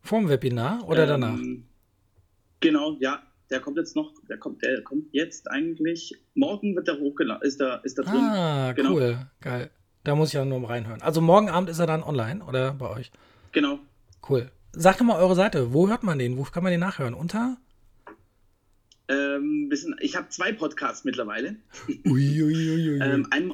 [0.00, 1.38] Vorm Webinar oder ähm, danach?
[2.60, 3.22] Genau, ja.
[3.50, 7.60] Der kommt jetzt noch, der kommt, der kommt jetzt eigentlich, morgen wird der hochgeladen, ist
[7.60, 8.14] da, ist da drin.
[8.14, 8.92] Ah, genau.
[8.92, 9.70] cool, geil.
[10.04, 11.02] Da muss ich ja nur reinhören.
[11.02, 13.10] Also morgen Abend ist er dann online oder bei euch?
[13.50, 13.80] Genau.
[14.28, 14.50] Cool.
[14.72, 15.72] Sagt doch mal eure Seite.
[15.72, 16.36] Wo hört man den?
[16.36, 17.14] Wo kann man den nachhören?
[17.14, 17.56] Unter?
[19.08, 21.56] Ähm, sind, ich habe zwei Podcasts mittlerweile.
[22.06, 23.00] Uiuiuiui.
[23.02, 23.52] Ähm, ein,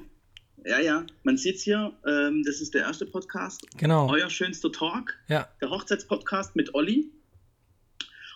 [0.65, 1.93] ja, ja, man sieht's hier.
[2.07, 3.67] Ähm, das ist der erste Podcast.
[3.79, 4.11] genau.
[4.11, 5.49] Euer schönster Talk, Ja.
[5.63, 7.11] der Hochzeitspodcast mit Olli.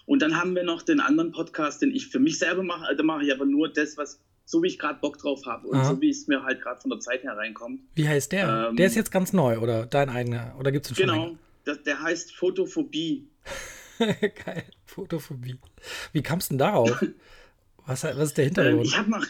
[0.07, 2.97] Und dann haben wir noch den anderen Podcast, den ich für mich selber mache.
[2.97, 5.77] Da mache ich aber nur das, was so wie ich gerade Bock drauf habe und
[5.79, 5.85] Aha.
[5.91, 7.83] so wie es mir halt gerade von der Zeit her reinkommt.
[7.95, 8.69] Wie heißt der?
[8.71, 10.57] Ähm, der ist jetzt ganz neu oder dein eigener?
[10.59, 11.37] Oder gibt es schon Genau.
[11.71, 13.29] Das, der heißt Photophobie.
[13.99, 14.15] länger?
[14.45, 14.65] Geil.
[14.87, 15.57] Fotophobie.
[16.13, 17.05] Wie kamst du denn darauf?
[17.87, 18.87] Was, was ist der Ähm, Hintergrund?
[18.87, 19.21] ich habe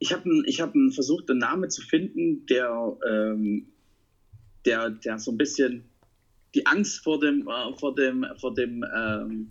[0.00, 3.66] ich habe, ich habe versucht, einen Namen zu finden, der, ähm,
[4.64, 5.84] der, der so ein bisschen
[6.54, 9.50] die Angst vor dem, äh, vor dem, vor dem, ähm,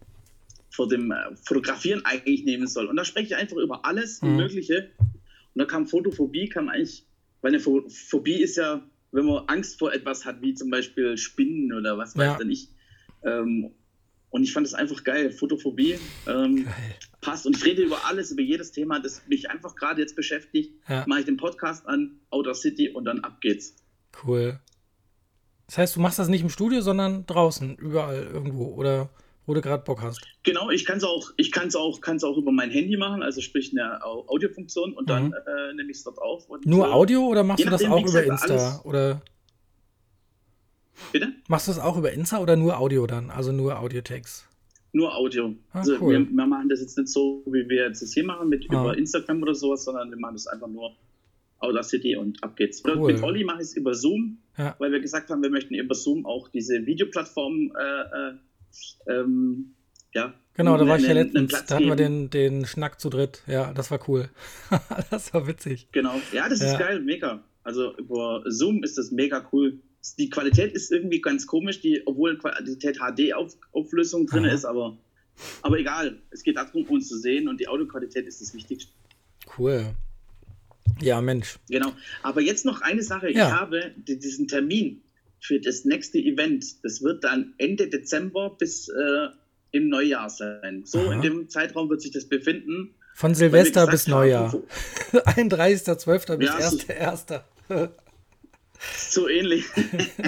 [0.69, 2.85] vor dem äh, Fotografieren eigentlich nehmen soll.
[2.87, 4.37] Und da spreche ich einfach über alles Mhm.
[4.37, 4.91] Mögliche.
[4.99, 7.05] Und da kam Photophobie, kam eigentlich,
[7.41, 8.81] weil eine Pho- Phobie ist ja,
[9.17, 12.31] wenn man Angst vor etwas hat, wie zum Beispiel Spinnen oder was Ja.
[12.33, 12.69] weiß denn ich.
[13.23, 13.71] Ähm,
[14.29, 15.31] und ich fand es einfach geil.
[15.31, 15.97] Photophobie.
[16.27, 16.73] Ähm, Geil.
[17.21, 17.47] passt.
[17.47, 20.71] Und ich rede über alles, über jedes Thema, das mich einfach gerade jetzt beschäftigt.
[20.87, 21.03] Ja.
[21.07, 23.75] Mache ich den Podcast an, Outer City und dann ab geht's.
[24.23, 24.59] Cool.
[25.65, 29.09] Das heißt, du machst das nicht im Studio, sondern draußen, überall irgendwo oder
[29.47, 30.21] wo du gerade Bock hast.
[30.43, 33.41] Genau, ich kann es auch, ich kann's auch, kann's auch über mein Handy machen, also
[33.41, 35.33] sprich eine Au- Audiofunktion und dann Mhm.
[35.33, 36.47] äh, nehme ich es dort auf.
[36.65, 38.53] Nur äh, Audio oder machst je du das nachdem, auch über gesagt, Insta?
[38.53, 39.21] alles- Oder
[41.11, 41.33] Bitte?
[41.47, 43.29] machst du das auch über Insta oder nur Audio dann?
[43.29, 44.45] Also nur Audiotext?
[44.93, 45.53] Nur Audio.
[45.71, 46.13] Ah, also cool.
[46.13, 48.81] wir, wir machen das jetzt nicht so, wie wir jetzt das hier machen, mit Ah.
[48.81, 50.91] über Instagram oder sowas, sondern wir machen das einfach nur
[51.59, 52.83] Outer City und ab geht's.
[52.85, 53.11] Cool.
[53.13, 54.75] mit Olli mache ich es über Zoom, Ja.
[54.79, 58.33] weil wir gesagt haben, wir möchten über Zoom auch diese Videoplattform äh, äh,
[59.07, 59.73] ähm,
[60.13, 61.65] ja, Genau, da war ich ja letztens.
[61.67, 63.43] Da hatten wir den, den Schnack zu dritt.
[63.45, 64.29] Ja, das war cool.
[65.11, 65.87] das war witzig.
[65.91, 66.19] Genau.
[66.33, 66.71] Ja, das Ja.
[66.71, 67.43] ist geil, mega.
[67.63, 69.79] Also über Zoom ist das mega cool.
[70.17, 74.53] Die Qualität ist irgendwie ganz komisch, die, obwohl Qualität HD-Auflösung drin Aha.
[74.53, 74.97] ist, aber,
[75.61, 76.21] aber egal.
[76.31, 78.91] Es geht darum, uns zu sehen und die Audioqualität ist das Wichtigste.
[79.59, 79.85] Cool.
[81.01, 81.59] Ja, Mensch.
[81.69, 81.91] Genau.
[82.23, 83.31] Aber jetzt noch eine Sache.
[83.31, 83.47] Ja.
[83.47, 85.03] Ich habe di- diesen Termin
[85.39, 86.83] für das nächste Event.
[86.83, 89.27] Das wird dann Ende Dezember bis äh,
[89.71, 90.83] im Neujahr sein.
[90.85, 91.13] So Aha.
[91.13, 92.95] in dem Zeitraum wird sich das befinden.
[93.13, 94.49] Von Silvester gesagt bis haben, Neujahr.
[94.51, 94.63] so-
[95.13, 96.35] 31.12.
[96.37, 97.41] bis Ja, so- 1.1.
[99.09, 99.65] So ähnlich.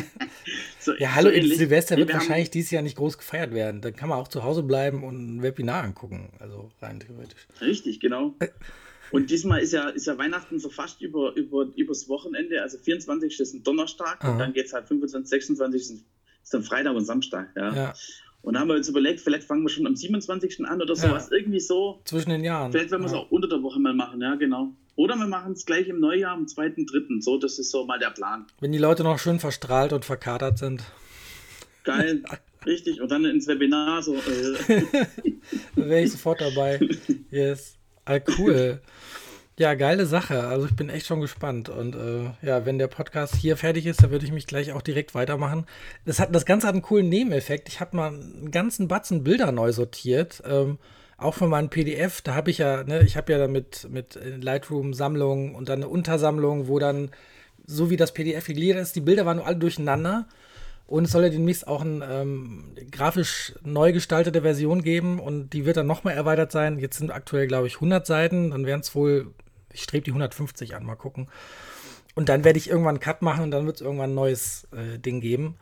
[0.79, 1.57] so, Ja, hallo, so ähnlich.
[1.59, 3.81] Silvester wird wir haben- wahrscheinlich dieses Jahr nicht groß gefeiert werden.
[3.81, 6.31] Dann kann man auch zu Hause bleiben und ein Webinar angucken.
[6.39, 7.45] Also rein theoretisch.
[7.61, 8.33] Richtig, genau.
[9.11, 12.61] Und diesmal ist ja, ist ja Weihnachten so fast über, über, übers Wochenende.
[12.61, 13.39] Also 24.
[13.39, 14.31] ist ein Donnerstag Aha.
[14.31, 15.81] und dann geht es halt 25, 26.
[15.81, 15.91] ist,
[16.43, 17.49] ist dann Freitag und Samstag.
[17.55, 17.73] Ja.
[17.73, 17.93] Ja,
[18.41, 20.65] Und da haben wir uns überlegt, vielleicht fangen wir schon am 27.
[20.65, 21.01] an oder Ja.
[21.09, 21.31] sowas.
[21.31, 22.01] Irgendwie so.
[22.05, 22.71] zwischen den Jahren.
[22.71, 23.19] Vielleicht werden wir es ja.
[23.19, 24.73] auch unter der Woche mal machen, ja, genau.
[24.95, 27.21] Oder wir machen es gleich im Neujahr, am 2., 3.
[27.21, 28.45] So, das ist so mal der Plan.
[28.59, 30.83] Wenn die Leute noch schön verstrahlt und verkatert sind,
[31.83, 32.21] Geil.
[32.65, 33.01] Richtig.
[33.01, 34.15] Und dann ins Webinar so.
[34.15, 34.53] Äh,
[35.75, 36.79] dann wäre ich sofort dabei.
[37.31, 37.78] Yes.
[38.09, 38.81] Ah, cool.
[39.59, 40.47] Ja, geile Sache.
[40.47, 41.69] Also ich bin echt schon gespannt.
[41.69, 44.81] Und äh, ja, wenn der Podcast hier fertig ist, dann würde ich mich gleich auch
[44.81, 45.67] direkt weitermachen.
[46.05, 47.67] Das, hat, das Ganze hat einen coolen Nebeneffekt.
[47.69, 50.41] Ich habe mal einen ganzen Batzen Bilder neu sortiert.
[50.43, 50.79] Ähm,
[51.17, 52.21] auch für meinen PDF.
[52.21, 55.79] Da habe ich ja, ne, ich habe ja dann mit, mit Lightroom Sammlungen und dann
[55.79, 57.11] eine Untersammlung, wo dann,
[57.67, 60.27] so wie das PDF gegliedert ist, die Bilder waren nur alle durcheinander.
[60.89, 65.63] Und es soll ja demnächst auch eine ähm, grafisch neu gestaltete Version geben und die
[65.65, 66.79] wird dann nochmal erweitert sein.
[66.79, 68.49] Jetzt sind aktuell, glaube ich, 100 Seiten.
[68.49, 69.27] Dann wären es wohl,
[69.71, 71.27] ich strebe die 150 an, mal gucken.
[72.15, 74.67] Und dann werde ich irgendwann einen Cut machen und dann wird es irgendwann ein neues
[74.71, 75.57] äh, Ding geben.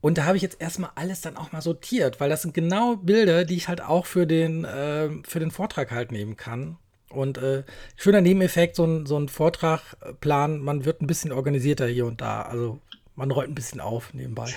[0.00, 2.96] Und da habe ich jetzt erstmal alles dann auch mal sortiert, weil das sind genau
[2.96, 6.78] Bilder, die ich halt auch für den, äh, für den Vortrag halt nehmen kann.
[7.10, 7.62] Und äh,
[7.94, 12.42] schöner Nebeneffekt, so ein, so ein Vortragplan, man wird ein bisschen organisierter hier und da.
[12.42, 12.80] Also
[13.18, 14.48] man räumt ein bisschen auf nebenbei.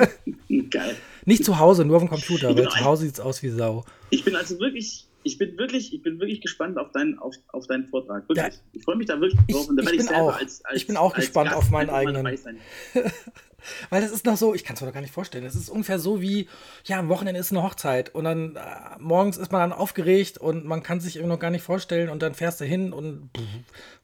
[0.70, 0.96] geil.
[1.24, 3.84] Nicht zu Hause, nur auf dem Computer, weil zu Hause sieht es aus wie Sau.
[4.10, 7.66] Ich bin also wirklich, ich bin wirklich, ich bin wirklich gespannt auf deinen, auf, auf
[7.68, 8.28] deinen Vortrag.
[8.28, 8.54] Wirklich.
[8.54, 8.60] Ja.
[8.72, 9.62] ich freue mich da wirklich drauf.
[9.62, 10.36] Ich- Und da ich werde ich, bin selber auch.
[10.38, 12.26] als, als Ich bin auch gespannt Gast auf meinen eigenen.
[13.90, 15.44] Weil das ist noch so, ich kann es mir doch gar nicht vorstellen.
[15.44, 16.48] Das ist ungefähr so wie,
[16.84, 18.60] ja, am Wochenende ist eine Hochzeit und dann äh,
[18.98, 22.22] morgens ist man dann aufgeregt und man kann sich irgendwie noch gar nicht vorstellen und
[22.22, 23.42] dann fährst du hin und pff,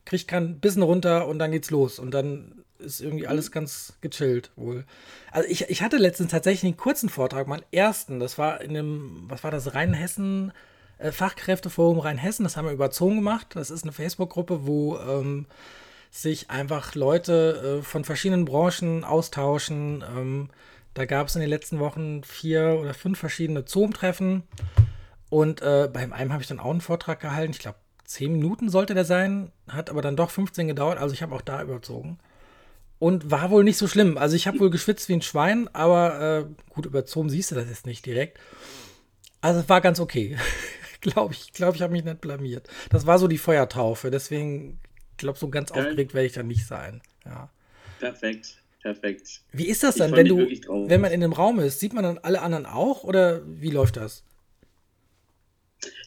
[0.04, 1.98] kriegt kein Bissen runter und dann geht's los.
[1.98, 4.84] Und dann ist irgendwie alles ganz gechillt wohl.
[5.30, 8.20] Also ich, ich hatte letztens tatsächlich einen kurzen Vortrag, meinen ersten.
[8.20, 10.52] Das war in dem, was war das, Rheinhessen,
[10.98, 12.44] äh, Fachkräfteforum Rheinhessen.
[12.44, 13.48] Das haben wir über Zoom gemacht.
[13.54, 15.46] Das ist eine Facebook-Gruppe, wo ähm,
[16.10, 20.04] sich einfach Leute äh, von verschiedenen Branchen austauschen.
[20.16, 20.50] Ähm,
[20.94, 24.44] da gab es in den letzten Wochen vier oder fünf verschiedene Zoom-Treffen.
[25.28, 27.50] Und äh, beim einen habe ich dann auch einen Vortrag gehalten.
[27.52, 30.98] Ich glaube, zehn Minuten sollte der sein, hat aber dann doch 15 gedauert.
[30.98, 32.18] Also ich habe auch da überzogen.
[32.98, 34.16] Und war wohl nicht so schlimm.
[34.16, 37.54] Also ich habe wohl geschwitzt wie ein Schwein, aber äh, gut, über Zoom siehst du
[37.54, 38.38] das jetzt nicht direkt.
[39.40, 40.36] Also es war ganz okay.
[41.02, 42.68] glaube ich, glaube ich, habe mich nicht blamiert.
[42.90, 44.10] Das war so die Feuertaufe.
[44.10, 44.80] Deswegen,
[45.18, 45.82] glaube so ganz Geil.
[45.82, 47.02] aufgeregt werde ich da nicht sein.
[47.24, 47.50] Ja.
[48.00, 48.62] Perfekt.
[48.80, 49.40] Perfekt.
[49.50, 52.18] Wie ist das dann, wenn du, wenn man in einem Raum ist, sieht man dann
[52.18, 54.22] alle anderen auch oder wie läuft das?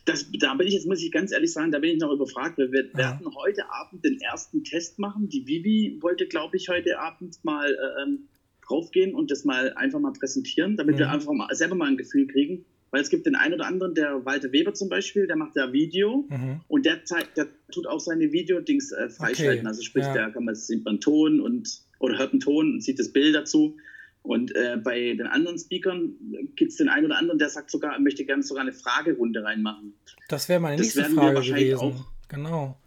[0.05, 2.57] Das, da bin ich jetzt, muss ich ganz ehrlich sagen, da bin ich noch überfragt.
[2.57, 2.97] Wir ja.
[2.97, 5.29] werden heute Abend den ersten Test machen.
[5.29, 8.27] Die Vivi wollte, glaube ich, heute Abend mal äh, ähm,
[8.67, 10.99] draufgehen und das mal einfach mal präsentieren, damit ja.
[10.99, 12.65] wir einfach mal selber mal ein Gefühl kriegen.
[12.91, 15.71] Weil es gibt den einen oder anderen, der Walter Weber zum Beispiel, der macht ja
[15.71, 16.61] Video mhm.
[16.67, 19.59] und der zeigt, der tut auch seine Videodings äh, freischalten.
[19.59, 19.67] Okay.
[19.67, 20.13] Also sprich, ja.
[20.13, 23.35] da kann man sieht man Ton und oder hört einen Ton und sieht das Bild
[23.35, 23.77] dazu.
[24.21, 26.13] Und äh, bei den anderen Speakern
[26.55, 29.43] gibt es den einen oder anderen, der sagt sogar, er möchte gerne sogar eine Fragerunde
[29.43, 29.93] reinmachen.
[30.27, 31.79] Das wäre meine das nächste Frage gewesen.
[31.79, 32.77] Auch, genau.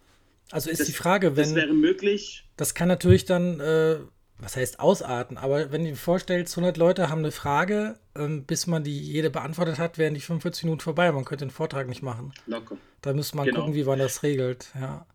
[0.51, 1.43] Also ist das, die Frage, wenn.
[1.43, 2.47] Das wäre möglich.
[2.55, 3.97] Das kann natürlich dann, äh,
[4.37, 8.67] was heißt ausarten, aber wenn du dir vorstellst, 100 Leute haben eine Frage, ähm, bis
[8.67, 11.11] man die jede beantwortet hat, wären die 45 Minuten vorbei.
[11.11, 12.31] Man könnte den Vortrag nicht machen.
[12.45, 12.77] Locker.
[13.01, 13.61] Da müsste man genau.
[13.61, 14.69] gucken, wie man das regelt.
[14.79, 15.07] Ja.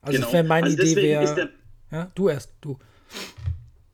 [0.00, 0.42] Also, genau.
[0.44, 1.50] meine also Idee, wäre.
[1.90, 2.78] Ja, du erst, du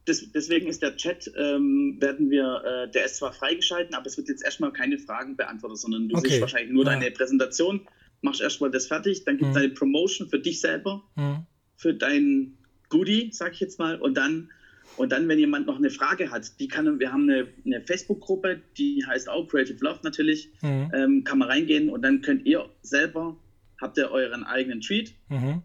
[0.07, 4.17] das, deswegen ist der Chat, ähm, werden wir, äh, der ist zwar freigeschalten, aber es
[4.17, 6.29] wird jetzt erstmal keine Fragen beantwortet, sondern du okay.
[6.29, 6.93] siehst wahrscheinlich nur ja.
[6.93, 7.87] deine Präsentation,
[8.21, 9.63] machst erstmal das fertig, dann gibt es mhm.
[9.63, 11.47] eine Promotion für dich selber, mhm.
[11.77, 12.59] für dein
[12.91, 14.51] Goodie, sag ich jetzt mal, und dann,
[14.97, 18.61] und dann, wenn jemand noch eine Frage hat, die kann, wir haben eine, eine Facebook-Gruppe,
[18.77, 20.91] die heißt auch Creative Love natürlich, mhm.
[20.95, 23.37] ähm, kann man reingehen und dann könnt ihr selber,
[23.81, 25.15] habt ihr euren eigenen Tweet.
[25.31, 25.63] Mhm.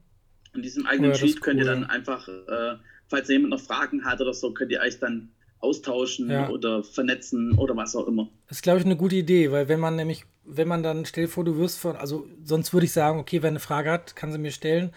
[0.54, 2.78] Und diesem eigenen oh ja, Tweet könnt ihr dann einfach äh,
[3.10, 5.30] falls jemand noch Fragen hat oder so, könnt ihr euch dann
[5.60, 6.50] austauschen ja.
[6.50, 8.30] oder vernetzen oder was auch immer.
[8.48, 11.26] Das ist, glaube ich, eine gute Idee, weil wenn man nämlich, wenn man dann, stell
[11.26, 14.16] dir vor, du wirst von, also sonst würde ich sagen, okay, wer eine Frage hat,
[14.16, 14.92] kann sie mir stellen.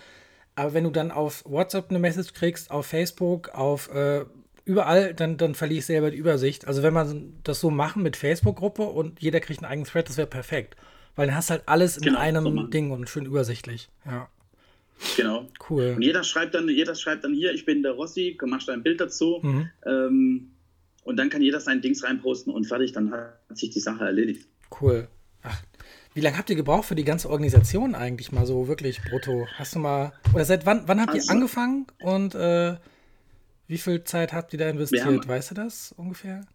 [0.54, 4.24] Aber wenn du dann auf WhatsApp eine Message kriegst, auf Facebook, auf äh,
[4.64, 6.68] überall, dann, dann verliere ich selber die Übersicht.
[6.68, 10.16] Also wenn man das so machen mit Facebook-Gruppe und jeder kriegt einen eigenen Thread, das
[10.18, 10.76] wäre perfekt.
[11.16, 13.88] Weil dann hast du halt alles in genau, einem so Ding und schön übersichtlich.
[14.06, 14.28] Ja.
[15.16, 15.48] Genau.
[15.68, 15.94] Cool.
[15.96, 19.00] Und jeder schreibt dann, jeder schreibt dann hier, ich bin der Rossi, machst ein Bild
[19.00, 19.40] dazu.
[19.42, 19.70] Mhm.
[19.86, 20.50] Ähm,
[21.04, 24.46] und dann kann jeder sein Dings reinposten und fertig, dann hat sich die Sache erledigt.
[24.80, 25.08] Cool.
[25.42, 25.60] Ach,
[26.14, 29.46] wie lange habt ihr gebraucht für die ganze Organisation eigentlich mal so wirklich brutto?
[29.54, 32.76] Hast du mal, oder seit wann, wann habt also, ihr angefangen und äh,
[33.66, 35.04] wie viel Zeit habt ihr da investiert?
[35.04, 36.46] Haben, weißt du das ungefähr?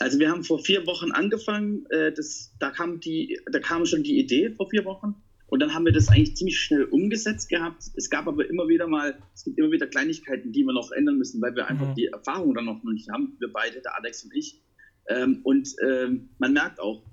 [0.00, 4.02] Also wir haben vor vier Wochen angefangen, äh, das, da, kam die, da kam schon
[4.02, 5.14] die Idee vor vier Wochen.
[5.52, 7.82] Und dann haben wir das eigentlich ziemlich schnell umgesetzt gehabt.
[7.94, 11.18] Es gab aber immer wieder mal, es gibt immer wieder Kleinigkeiten, die wir noch ändern
[11.18, 11.94] müssen, weil wir einfach mhm.
[11.94, 14.62] die Erfahrung dann noch nicht haben, wir beide, der Alex und ich.
[15.08, 17.04] Ähm, und ähm, man merkt auch,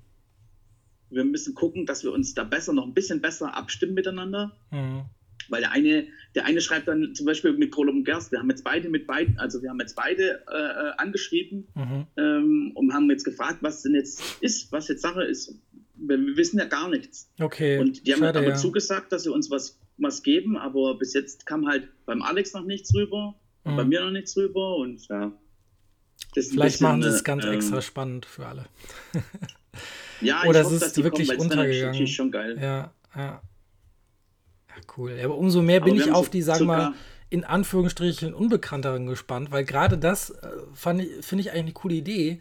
[1.10, 4.56] wir müssen gucken, dass wir uns da besser, noch ein bisschen besser abstimmen miteinander.
[4.70, 5.02] Mhm.
[5.50, 8.64] Weil der eine, der eine schreibt dann zum Beispiel mit Kolum Gerst, wir haben jetzt
[8.64, 12.06] beide mit beiden, also wir haben jetzt beide äh, äh angeschrieben mhm.
[12.16, 15.60] ähm, und haben jetzt gefragt, was denn jetzt ist, was jetzt Sache ist
[16.00, 17.30] wir wissen ja gar nichts.
[17.38, 17.78] Okay.
[17.78, 18.54] Und die haben Schade, aber ja.
[18.54, 22.64] zugesagt, dass sie uns was, was geben, aber bis jetzt kam halt beim Alex noch
[22.64, 23.34] nichts rüber,
[23.64, 23.76] mhm.
[23.76, 25.32] bei mir noch nichts rüber und ja.
[26.32, 28.66] Vielleicht bisschen, machen sie es ganz äh, extra spannend für alle.
[30.20, 32.06] ja, Oder es ist wirklich kommen, untergegangen.
[32.06, 32.56] schon geil.
[32.60, 33.42] Ja, ja.
[34.68, 35.18] Ja, cool.
[35.24, 36.94] Aber umso mehr bin ich auf so die, sagen wir mal,
[37.30, 42.40] in Anführungsstrichen unbekannteren gespannt, weil gerade das äh, finde ich eigentlich eine coole Idee,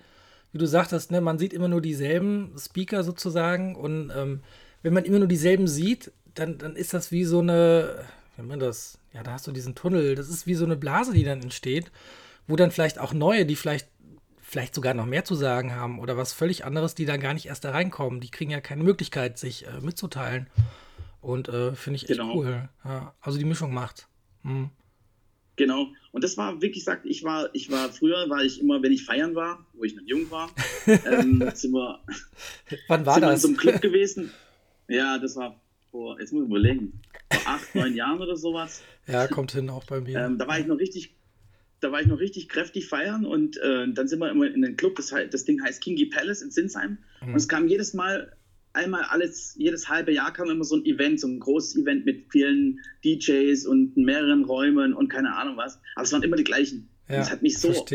[0.51, 4.41] wie du sagtest, ne, man sieht immer nur dieselben Speaker sozusagen und ähm,
[4.81, 8.05] wenn man immer nur dieselben sieht, dann, dann ist das wie so eine,
[8.37, 11.13] wie man das, ja, da hast du diesen Tunnel, das ist wie so eine Blase,
[11.13, 11.91] die dann entsteht,
[12.47, 13.87] wo dann vielleicht auch neue, die vielleicht,
[14.41, 17.45] vielleicht sogar noch mehr zu sagen haben oder was völlig anderes, die dann gar nicht
[17.45, 20.47] erst da reinkommen, die kriegen ja keine Möglichkeit, sich äh, mitzuteilen.
[21.21, 22.35] Und äh, finde ich echt genau.
[22.35, 22.69] cool.
[22.85, 24.07] Ja, also die Mischung macht.
[24.43, 24.69] Hm.
[25.59, 25.91] Genau.
[26.13, 29.03] Und das war, wie gesagt, ich war, ich war früher, war ich immer, wenn ich
[29.03, 30.49] feiern war, wo ich noch jung war,
[30.87, 31.99] ähm, sind wir,
[32.87, 33.29] Wann war sind das?
[33.29, 34.31] Wir in so einem Club gewesen.
[34.87, 35.59] Ja, das war
[35.91, 38.81] vor, jetzt muss ich überlegen, vor acht, neun Jahren oder sowas.
[39.05, 40.17] Ja, kommt hin auch bei mir.
[40.17, 41.13] Ähm, da war ich noch richtig,
[41.81, 44.77] da war ich noch richtig kräftig feiern und äh, dann sind wir immer in den
[44.77, 46.99] Club, das, das Ding heißt Kingy Palace in Sinsheim.
[47.21, 47.31] Mhm.
[47.31, 48.31] Und es kam jedes Mal
[48.73, 52.31] einmal alles, jedes halbe Jahr kam immer so ein Event, so ein großes Event mit
[52.31, 55.79] vielen DJs und mehreren Räumen und keine Ahnung was.
[55.95, 56.89] Aber es waren immer die gleichen.
[57.07, 57.85] Ja, das hat mich so, oh,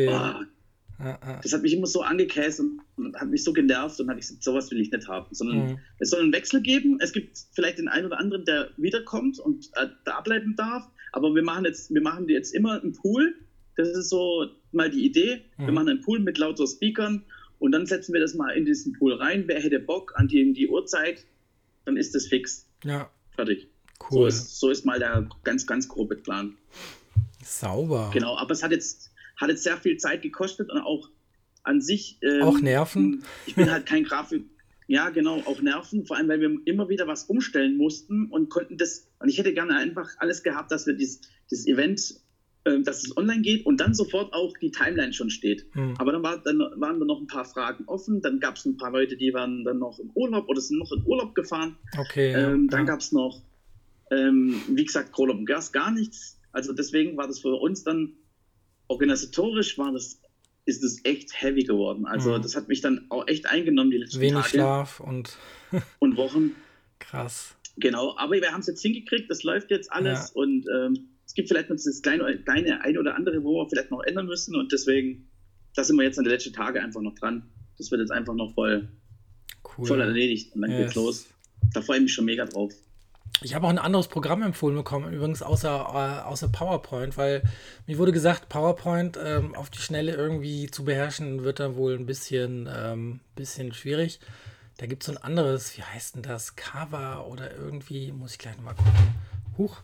[1.43, 4.43] das hat mich immer so angekäst und hat mich so genervt und habe ich gesagt,
[4.43, 5.27] sowas will ich nicht haben.
[5.33, 5.79] Sondern mhm.
[5.99, 6.99] es soll einen Wechsel geben.
[7.01, 10.89] Es gibt vielleicht den einen oder anderen, der wiederkommt und äh, da bleiben darf.
[11.13, 13.35] Aber wir machen jetzt, wir machen jetzt immer einen Pool.
[13.77, 15.43] Das ist so mal die Idee.
[15.57, 15.67] Mhm.
[15.67, 17.25] Wir machen einen Pool mit lauter Speakern
[17.59, 19.45] und dann setzen wir das mal in diesen Pool rein.
[19.47, 21.25] Wer hätte Bock an die, die Uhrzeit,
[21.85, 22.69] dann ist das fix.
[22.85, 23.11] Ja.
[23.35, 23.69] Fertig.
[24.01, 24.11] Cool.
[24.11, 26.57] So ist, so ist mal der ganz, ganz grobe Plan.
[27.43, 28.11] Sauber.
[28.13, 31.11] Genau, aber es hat jetzt hat jetzt sehr viel Zeit gekostet und auch
[31.63, 32.19] an sich.
[32.23, 33.25] Ähm, auch Nerven?
[33.47, 34.45] Ich bin halt kein Grafik.
[34.87, 38.77] Ja, genau, auch Nerven, vor allem, weil wir immer wieder was umstellen mussten und konnten
[38.77, 42.21] das, und ich hätte gerne einfach alles gehabt, dass wir dieses, dieses Event,
[42.65, 45.67] dass es online geht und dann sofort auch die Timeline schon steht.
[45.73, 45.95] Hm.
[45.99, 48.79] Aber dann, war, dann waren da noch ein paar Fragen offen, dann gab es ein
[48.79, 51.77] paar Leute, die waren dann noch im Urlaub oder sind noch in Urlaub gefahren.
[51.99, 52.33] Okay.
[52.33, 52.87] Ähm, dann ja.
[52.87, 53.43] gab es noch,
[54.11, 56.41] ähm, wie gesagt, Kohle und Gas, gar nichts.
[56.53, 58.15] Also deswegen war das für uns dann
[58.89, 60.21] organisatorisch war das,
[60.65, 62.07] ist es echt heavy geworden.
[62.07, 62.43] Also mhm.
[62.43, 64.49] das hat mich dann auch echt eingenommen, die letzten Wenig Tage.
[64.49, 65.37] Schlaf und,
[65.99, 66.53] und Wochen.
[66.99, 67.57] Krass.
[67.77, 70.41] Genau, aber wir haben es jetzt hingekriegt, das läuft jetzt alles ja.
[70.41, 73.91] und ähm, es gibt vielleicht noch das kleine, kleine ein oder andere, wo wir vielleicht
[73.91, 75.29] noch ändern müssen und deswegen,
[75.75, 77.51] da sind wir jetzt an den letzten Tage einfach noch dran.
[77.77, 78.89] Das wird jetzt einfach noch voll,
[79.77, 79.85] cool.
[79.85, 80.81] voll erledigt und dann yes.
[80.81, 81.27] geht's los.
[81.73, 82.73] Da freue ich mich schon mega drauf.
[83.43, 87.43] Ich habe auch ein anderes Programm empfohlen bekommen, übrigens außer, äh, außer PowerPoint, weil
[87.89, 92.07] mir wurde gesagt, PowerPoint ähm, auf die Schnelle irgendwie zu beherrschen, wird dann wohl ein
[92.07, 94.21] bisschen, ähm, bisschen schwierig.
[94.77, 96.55] Da gibt es so ein anderes, wie heißt denn das?
[96.55, 99.15] Cover oder irgendwie, muss ich gleich nochmal gucken.
[99.59, 99.79] Huch.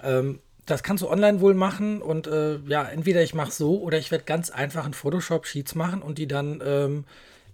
[0.00, 3.98] Ähm, das kannst du online wohl machen und äh, ja, entweder ich mache so oder
[3.98, 7.04] ich werde ganz einfach in Photoshop Sheets machen und die dann ähm,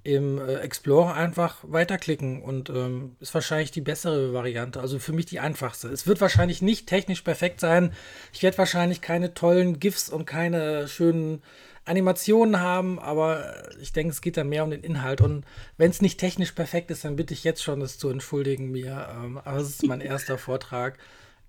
[0.02, 4.80] im äh, Explorer einfach weiterklicken und ähm, ist wahrscheinlich die bessere Variante.
[4.80, 5.88] Also für mich die einfachste.
[5.88, 7.92] Es wird wahrscheinlich nicht technisch perfekt sein.
[8.32, 11.42] Ich werde wahrscheinlich keine tollen GIFs und keine schönen
[11.84, 15.20] Animationen haben, aber ich denke, es geht dann mehr um den Inhalt.
[15.20, 15.44] Und
[15.76, 19.08] wenn es nicht technisch perfekt ist, dann bitte ich jetzt schon, das zu entschuldigen mir.
[19.12, 20.98] Ähm, aber es ist mein erster Vortrag.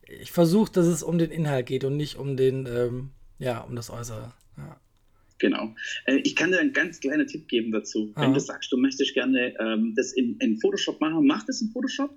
[0.07, 3.75] Ich versuche, dass es um den Inhalt geht und nicht um den, ähm, ja, um
[3.75, 4.33] das Äußere.
[4.57, 4.79] Ja.
[5.41, 5.73] Genau.
[6.05, 8.11] Äh, ich kann dir einen ganz kleinen Tipp geben dazu.
[8.15, 8.23] Aha.
[8.23, 11.69] Wenn du sagst, du möchtest gerne ähm, das in, in, Photoshop machen, mach das in
[11.71, 12.15] Photoshop,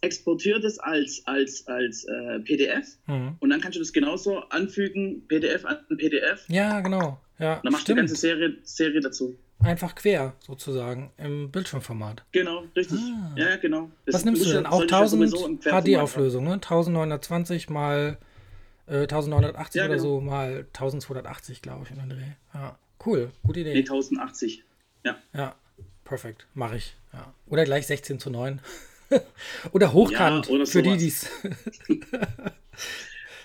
[0.00, 3.36] exportiere das als, als, als äh, PDF mhm.
[3.40, 6.44] und dann kannst du das genauso anfügen, PDF an PDF.
[6.48, 7.20] Ja, genau.
[7.38, 9.36] Ja, dann machst du die ganze Serie, Serie dazu.
[9.64, 12.24] Einfach quer, sozusagen, im Bildschirmformat.
[12.32, 12.98] Genau, richtig.
[13.00, 13.34] Ah.
[13.36, 13.90] Ja, genau.
[14.06, 14.66] Das Was nimmst du denn?
[14.66, 16.54] Auch 1000 HD-Auflösung, ne?
[16.54, 18.18] 1920 mal
[18.86, 20.02] 1980 ja, oder genau.
[20.02, 22.32] so mal 1280, glaube ich, in der Dreh.
[22.52, 23.72] Ja, cool, gute Idee.
[23.72, 24.62] Nee, 1080.
[25.04, 25.16] Ja.
[25.32, 25.54] Ja,
[26.04, 26.96] perfekt, mache ich.
[27.12, 27.32] Ja.
[27.46, 28.60] Oder gleich 16 zu 9.
[29.72, 31.26] oder hochkant, ja, oder für die, die es.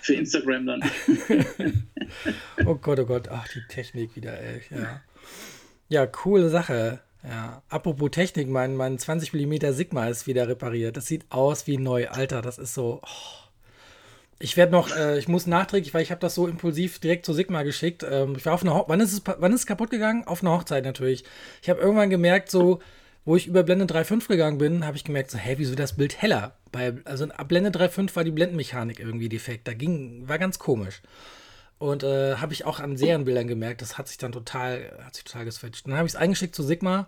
[0.01, 0.83] für Instagram dann.
[2.65, 4.61] oh Gott, oh Gott, ach, die Technik wieder, ey.
[4.71, 5.01] Ja,
[5.89, 6.99] ja coole Sache.
[7.23, 10.95] Ja, apropos Technik, mein, mein 20 mm Sigma ist wieder repariert.
[10.95, 12.07] Das sieht aus wie neu.
[12.07, 13.01] Alter, das ist so.
[13.03, 13.49] Oh.
[14.41, 17.33] Ich werde noch, äh, ich muss nachträglich, weil ich habe das so impulsiv direkt zu
[17.33, 18.05] Sigma geschickt.
[18.09, 20.23] Ähm, ich war auf einer Ho wann ist es wann ist es kaputt gegangen?
[20.25, 21.25] Auf einer Hochzeit natürlich.
[21.61, 22.79] Ich habe irgendwann gemerkt, so
[23.25, 26.19] wo ich über Blende 3.5 gegangen bin, habe ich gemerkt, so, hä, wieso das Bild
[26.19, 26.55] heller?
[26.71, 29.67] Bei, also ab Blende 3.5 war die Blendenmechanik irgendwie defekt.
[29.67, 31.01] Da ging, war ganz komisch.
[31.79, 35.23] Und äh, habe ich auch an Serienbildern gemerkt, das hat sich dann total, hat sich
[35.23, 35.87] total geswitcht.
[35.87, 37.07] Dann habe ich es eingeschickt zu Sigma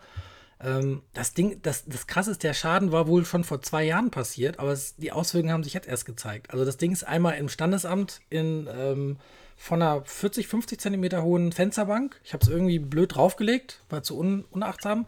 [0.63, 4.11] ähm, das Ding, das, das krasse ist, der Schaden war wohl schon vor zwei Jahren
[4.11, 6.51] passiert, aber es, die Auswirkungen haben sich jetzt erst gezeigt.
[6.51, 9.17] Also das Ding ist einmal im Standesamt in, ähm,
[9.57, 12.19] von einer 40, 50 Zentimeter hohen Fensterbank.
[12.23, 15.07] Ich habe es irgendwie blöd draufgelegt, war zu un, unachtsam.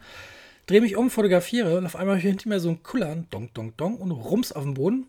[0.66, 3.76] Drehe mich um, fotografiere und auf einmal hier hinter mir so ein Kullern, donk, donk,
[3.76, 5.06] donk und rums auf dem Boden.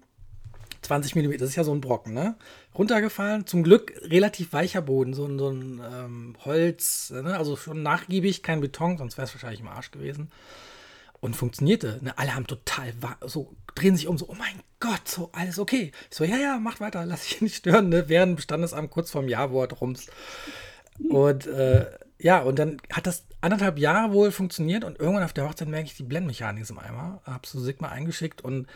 [0.85, 2.35] 20 mm, das ist ja so ein Brocken, ne?
[2.77, 3.45] Runtergefallen.
[3.45, 7.37] Zum Glück relativ weicher Boden, so, ein, so ein ähm, Holz, ne?
[7.37, 10.31] also schon nachgiebig, kein Beton, sonst wäre es wahrscheinlich im Arsch gewesen.
[11.21, 11.99] Und funktionierte.
[12.01, 12.17] Ne?
[12.17, 12.93] Alle haben total
[13.25, 15.91] so, drehen sich um, so, oh mein Gott, so alles okay.
[16.11, 18.07] Ich so, ja, ja, macht weiter, lass dich nicht stören, ne?
[18.07, 20.07] Während Standesamt kurz vorm Ja-Wort rums.
[21.09, 21.87] Und äh,
[22.19, 25.87] ja, und dann hat das anderthalb Jahre wohl funktioniert und irgendwann auf der Hochzeit merke
[25.87, 27.21] ich, die Blendmechanik ist im Eimer.
[27.25, 28.67] Hab so Sigma eingeschickt und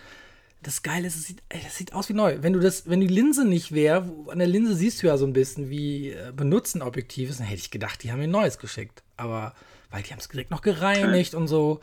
[0.62, 2.38] das Geile ist, es sieht, ey, das sieht aus wie neu.
[2.42, 5.26] Wenn du das, wenn die Linse nicht wäre, an der Linse siehst du ja so
[5.26, 8.32] ein bisschen, wie äh, benutzen Objektiv ist, dann hätte ich gedacht, die haben mir ein
[8.32, 9.04] neues geschickt.
[9.16, 9.54] Aber,
[9.90, 11.80] weil die haben es direkt noch gereinigt und so.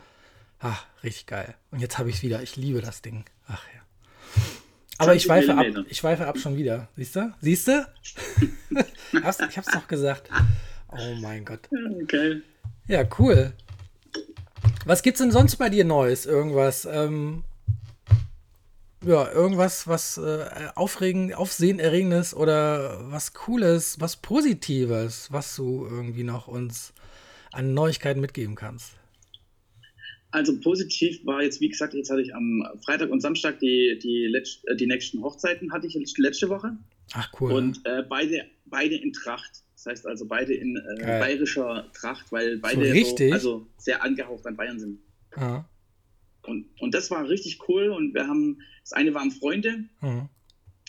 [0.59, 1.55] Ach, richtig geil.
[1.71, 2.41] Und jetzt habe ich es wieder.
[2.41, 3.25] Ich liebe das Ding.
[3.47, 3.81] Ach ja.
[4.99, 5.65] Aber ich schweife ab.
[5.89, 6.87] Ich schweife ab schon wieder.
[6.95, 7.33] Siehst du?
[7.41, 7.87] Siehst du?
[9.11, 9.23] ich
[9.57, 10.29] hab's doch gesagt.
[10.89, 11.69] Oh mein Gott.
[12.01, 12.41] Okay.
[12.87, 13.53] Ja, cool.
[14.85, 16.25] Was gibt's denn sonst bei dir Neues?
[16.25, 16.85] Irgendwas?
[16.85, 17.43] Ähm,
[19.07, 20.45] ja, irgendwas, was äh,
[20.75, 26.93] aufregend, aufsehenerregendes oder was Cooles, was Positives, was du irgendwie noch uns
[27.51, 28.93] an Neuigkeiten mitgeben kannst?
[30.31, 34.27] Also positiv war jetzt, wie gesagt, jetzt hatte ich am Freitag und Samstag die, die,
[34.27, 36.75] letzt, äh, die nächsten Hochzeiten hatte ich letzte Woche.
[37.13, 37.53] Ach cool.
[37.53, 39.63] Und äh, beide, beide in Tracht.
[39.75, 43.15] Das heißt also beide in äh, bayerischer Tracht, weil beide so?
[43.15, 44.99] So, also sehr angehaucht an Bayern sind.
[45.35, 45.63] Ah.
[46.47, 47.89] Und, und das war richtig cool.
[47.89, 50.29] Und wir haben, das eine waren Freunde Mhm.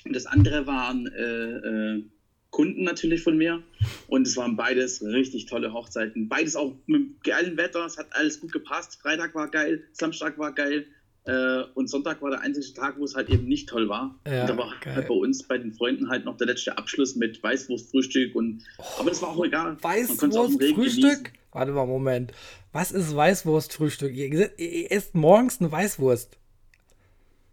[0.04, 2.04] und das andere waren äh, äh,
[2.50, 3.62] Kunden natürlich von mir.
[4.06, 6.28] Und es waren beides richtig tolle Hochzeiten.
[6.28, 7.84] Beides auch mit geilem Wetter.
[7.84, 9.00] Es hat alles gut gepasst.
[9.02, 10.86] Freitag war geil, Samstag war geil.
[11.28, 14.14] Äh, und Sonntag war der einzige Tag, wo es halt eben nicht toll war.
[14.26, 14.94] Ja, und da war geil.
[14.96, 18.34] halt bei uns, bei den Freunden, halt noch der letzte Abschluss mit Weißwurstfrühstück.
[18.34, 18.62] Und,
[18.98, 19.76] aber das war auch egal.
[19.82, 21.32] Weißwurstfrühstück?
[21.52, 22.32] Warte mal, Moment.
[22.72, 24.14] Was ist Weißwurstfrühstück?
[24.14, 26.38] Ihr, ihr esst morgens eine Weißwurst.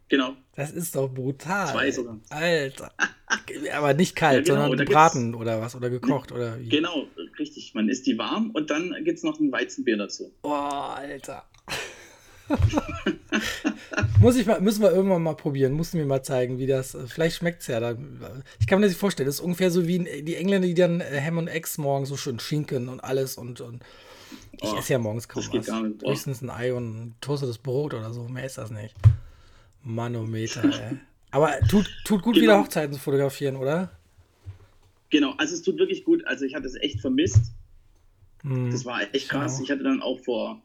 [0.08, 0.38] Genau.
[0.56, 1.68] Das ist doch brutal.
[1.68, 2.18] Zwei sogar.
[2.30, 2.94] Alter.
[3.76, 5.76] Aber nicht kalt, Ja, genau, sondern gebraten oder was?
[5.76, 6.70] Oder gekocht oder wie?
[6.70, 7.08] Genau,
[7.38, 7.74] richtig.
[7.74, 10.32] Man isst die warm und dann gibt es noch ein Weizenbier dazu.
[10.44, 11.44] Oh, Alter.
[14.20, 15.74] Muss ich mal, müssen wir irgendwann mal probieren.
[15.74, 16.98] Musst du mir mal zeigen, wie das.
[17.08, 17.80] Vielleicht schmeckt es ja.
[17.80, 17.96] Da,
[18.60, 19.28] ich kann mir das nicht vorstellen.
[19.28, 22.18] Das ist ungefähr so wie die Engländer, die dann äh, Ham und Eggs morgens so
[22.18, 23.62] schön Schinken und alles und.
[23.62, 23.84] und
[24.62, 25.70] ich Oh, esse ja morgens kaum was.
[25.70, 26.10] Oh.
[26.10, 28.24] Höchstens ein Ei und ein toastetes Brot oder so.
[28.28, 28.96] Mehr ist das nicht.
[29.84, 30.98] Manometer, ey.
[31.32, 32.64] Aber tut, tut gut, wieder Genau.
[32.64, 33.92] Hochzeiten zu fotografieren, oder?
[35.10, 36.26] Genau, also es tut wirklich gut.
[36.26, 37.52] Also ich hatte es echt vermisst.
[38.42, 38.72] Hm.
[38.72, 39.58] Das war echt krass.
[39.60, 39.64] Ja.
[39.66, 40.62] Ich hatte dann auch vor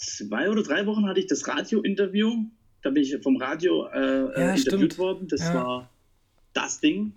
[0.00, 2.46] zwei oder drei Wochen hatte ich das Radio-Interview.
[2.82, 4.98] Da bin ich vom Radio äh, Ja, interviewt stimmt.
[4.98, 5.28] worden.
[5.28, 5.54] Das Ja.
[5.54, 5.90] war
[6.54, 7.14] das Ding.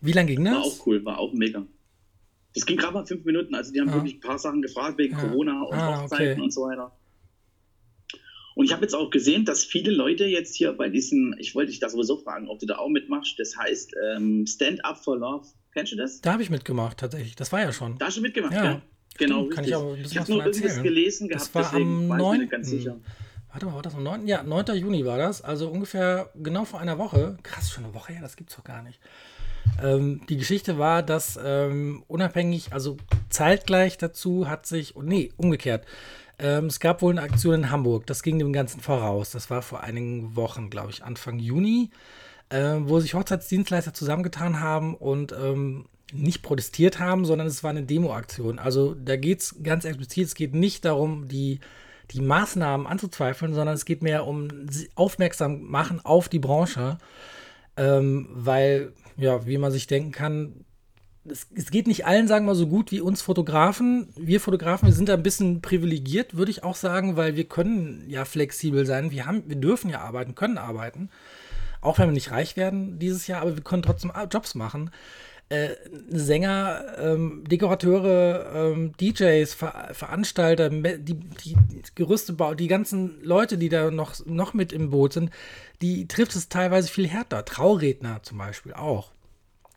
[0.00, 0.80] Wie lange ging War das?
[0.80, 1.64] auch cool, war auch mega.
[2.54, 3.54] Das ging gerade mal fünf Minuten.
[3.54, 3.94] Also die haben Ja.
[3.94, 5.20] wirklich ein paar Sachen gefragt wegen Ja.
[5.20, 6.40] Corona und Ah, Hochzeiten okay.
[6.40, 6.92] und so weiter.
[8.56, 11.70] Und ich habe jetzt auch gesehen, dass viele Leute jetzt hier bei diesem, ich wollte
[11.70, 13.38] dich da sowieso fragen, ob du da auch mitmachst.
[13.38, 15.46] Das heißt ähm, Stand Up for Love.
[15.72, 16.20] Kennst du das?
[16.20, 17.36] Da habe ich mitgemacht, tatsächlich.
[17.36, 17.96] Das war ja schon.
[17.98, 18.64] Da hast du mitgemacht, Ja.
[18.64, 18.82] ja?
[19.20, 19.66] Genau, kann richtig.
[19.68, 20.82] ich auch ein bisschen ich habe was nur irgendwas erzählen.
[20.82, 22.78] gelesen Das gehabt, war deswegen am war ich mir nicht ganz 9..
[22.78, 22.96] sicher.
[23.52, 24.26] Warte mal, war das am 9.?
[24.26, 24.76] Ja, 9.
[24.76, 25.42] Juni war das.
[25.42, 27.36] Also ungefähr genau vor einer Woche.
[27.42, 29.00] Krass, schon eine Woche her, das gibt's doch gar nicht.
[29.82, 32.96] Ähm, die Geschichte war, dass ähm, unabhängig, also
[33.28, 35.84] zeitgleich dazu hat sich, oh, nee, umgekehrt.
[36.38, 39.30] Ähm, es gab wohl eine Aktion in Hamburg, das ging dem Ganzen voraus.
[39.30, 41.90] Das war vor einigen Wochen, glaube ich, Anfang Juni,
[42.50, 47.82] ähm, wo sich Hochzeitsdienstleister zusammengetan haben und ähm, nicht protestiert haben, sondern es war eine
[47.82, 48.58] Demo-Aktion.
[48.58, 51.60] Also da geht es ganz explizit, es geht nicht darum, die,
[52.10, 54.48] die Maßnahmen anzuzweifeln, sondern es geht mehr um
[54.94, 56.98] aufmerksam machen auf die Branche,
[57.76, 60.64] ähm, weil, ja, wie man sich denken kann,
[61.24, 64.08] es, es geht nicht allen, sagen wir mal, so gut wie uns Fotografen.
[64.16, 68.04] Wir Fotografen, wir sind da ein bisschen privilegiert, würde ich auch sagen, weil wir können
[68.08, 69.10] ja flexibel sein.
[69.10, 71.10] Wir, haben, wir dürfen ja arbeiten, können arbeiten.
[71.82, 74.90] Auch wenn wir nicht reich werden dieses Jahr, aber wir können trotzdem Jobs machen.
[75.50, 75.70] Äh,
[76.10, 81.56] Sänger, ähm, Dekorateure, ähm, DJs, Ver Veranstalter, die, die
[81.96, 85.30] Gerüste bauen, die ganzen Leute, die da noch, noch mit im Boot sind,
[85.82, 87.44] die trifft es teilweise viel härter.
[87.44, 89.10] Trauredner zum Beispiel auch.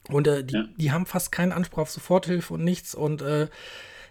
[0.10, 0.66] Und äh, die, Ja.
[0.78, 2.94] die haben fast keinen Anspruch auf Soforthilfe und nichts.
[2.94, 3.48] Und äh,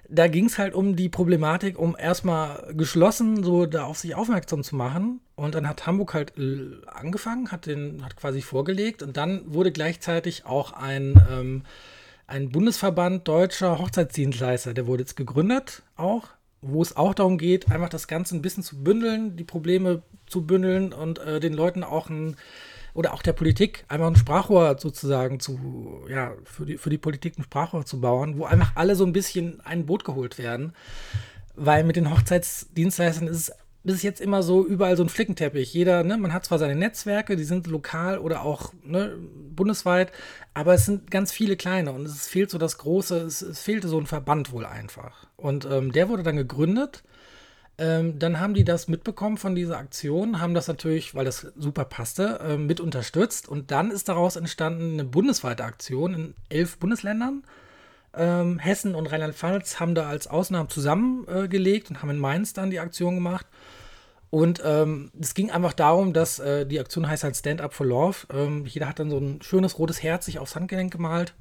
[0.09, 4.63] da ging es halt um die Problematik, um erstmal geschlossen so da auf sich aufmerksam
[4.63, 5.21] zu machen.
[5.35, 9.73] Und dann hat Hamburg halt äh, angefangen, hat den, hat quasi vorgelegt und dann wurde
[9.73, 11.63] gleichzeitig auch ein, ähm,
[12.27, 16.29] ein Bundesverband deutscher Hochzeitsdienstleister, der wurde jetzt gegründet auch,
[16.61, 20.47] wo es auch darum geht, einfach das Ganze ein bisschen zu bündeln, die Probleme zu
[20.47, 22.37] bündeln und äh, den Leuten auch ein
[22.95, 27.39] oder auch der Politik einfach ein Sprachrohr sozusagen zu, ja, für die, für die Politik
[27.39, 30.75] ein Sprachrohr zu bauen, wo einfach alle so ein bisschen ein Boot geholt werden.
[31.55, 33.53] Weil mit den Hochzeitsdienstleistern ist es
[33.85, 35.75] bis jetzt immer so überall so ein Flickenteppich.
[35.75, 39.17] Jeder, ne, man hat zwar seine Netzwerke, die sind lokal oder auch ne,
[39.51, 40.13] bundesweit,
[40.55, 43.89] aber es sind ganz viele kleine und es fehlt so das große, es, es fehlte
[43.89, 45.27] so ein Verband wohl einfach.
[45.37, 47.03] Und ähm, der wurde dann gegründet.
[47.83, 51.85] Ähm, dann haben die das mitbekommen von dieser Aktion, haben das natürlich, weil das super
[51.85, 53.49] passte, ähm, mit unterstützt.
[53.49, 57.43] Und dann ist daraus entstanden eine bundesweite Aktion in elf Bundesländern.
[58.15, 62.71] Ähm, Hessen und Rheinland-Pfalz haben da als Ausnahmen zusammengelegt äh, und haben in Mainz dann
[62.71, 63.47] die Aktion gemacht.
[64.31, 67.85] Und ähm, es ging einfach darum, dass äh, die Aktion heißt halt Stand Up for
[67.85, 68.29] Love.
[68.33, 71.35] Ähm, jeder hat dann so ein schönes rotes Herz sich aufs Handgelenk gemalt.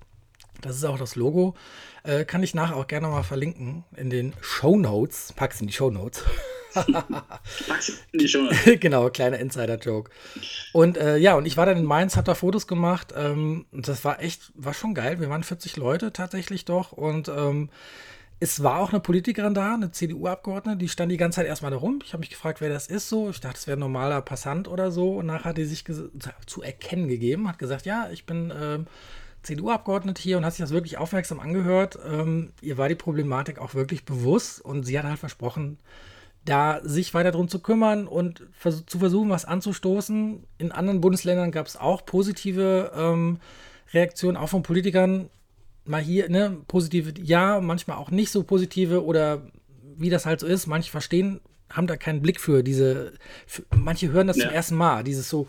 [0.62, 1.55] Das ist auch das Logo.
[2.03, 5.34] Äh, kann ich nachher auch gerne mal verlinken in den Show Notes.
[5.36, 6.24] Pack's in die Show Notes.
[6.74, 8.47] Pack's in die Show.
[8.80, 10.12] genau, kleiner Insider-Joke.
[10.74, 13.14] Und äh, ja, und ich war dann in Mainz, hab da Fotos gemacht.
[13.16, 15.20] Ähm, und das war echt, war schon geil.
[15.20, 16.91] Wir waren 40 Leute tatsächlich doch.
[16.91, 17.70] Und ähm,
[18.43, 21.78] es war auch eine Politikerin da, eine CDU-Abgeordnete, die stand die ganze Zeit erstmal da
[21.78, 21.99] rum.
[22.03, 23.30] Ich habe mich gefragt, wer das ist so.
[23.30, 25.18] Ich dachte, es wäre ein normaler Passant oder so.
[25.18, 25.86] Und nachher hat die sich
[26.47, 28.88] zu erkennen gegeben, hat gesagt, ja, ich bin ähm,
[29.43, 31.97] CDU-Abgeordnete hier und hat sich das wirklich aufmerksam angehört.
[32.07, 35.77] Ähm, ihr war die Problematik auch wirklich bewusst und sie hat halt versprochen,
[36.45, 40.43] da sich weiter darum zu kümmern und vers zu versuchen, was anzustoßen.
[40.57, 43.39] In anderen Bundesländern gab es auch positive ähm,
[43.93, 45.29] Reaktionen, auch von Politikern,
[45.85, 49.43] mal hier, ne, positive, ja, manchmal auch nicht so positive oder
[49.97, 50.67] wie das halt so ist.
[50.67, 53.13] Manche verstehen, haben da keinen Blick für diese,
[53.45, 54.45] für, manche hören das ja.
[54.45, 55.47] zum ersten Mal, dieses so,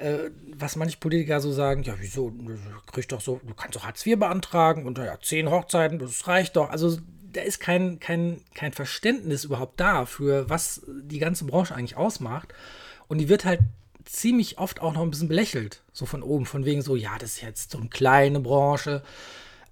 [0.00, 2.58] äh, was manche Politiker so sagen, ja, wieso, du
[2.92, 6.56] kriegst doch so, du kannst doch Hartz IV beantragen und ja, zehn Hochzeiten, das reicht
[6.56, 6.70] doch.
[6.70, 6.98] Also
[7.32, 12.52] da ist kein, kein, kein Verständnis überhaupt da für, was die ganze Branche eigentlich ausmacht.
[13.08, 13.60] Und die wird halt
[14.04, 17.34] ziemlich oft auch noch ein bisschen belächelt, so von oben, von wegen so, ja, das
[17.34, 19.02] ist jetzt so eine kleine Branche.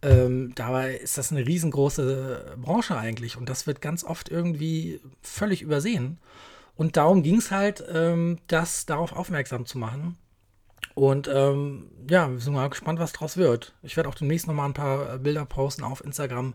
[0.01, 5.63] Ähm, dabei ist das eine riesengroße Branche eigentlich und das wird ganz oft irgendwie völlig
[5.63, 6.19] übersehen.
[6.79, 10.17] Und darum ging es halt, ähm, das darauf aufmerksam zu machen.
[10.95, 13.75] Und ähm, ja, wir sind mal gespannt, was draus wird.
[13.83, 16.55] Ich werde auch demnächst noch mal ein paar Bilder posten auf Instagram,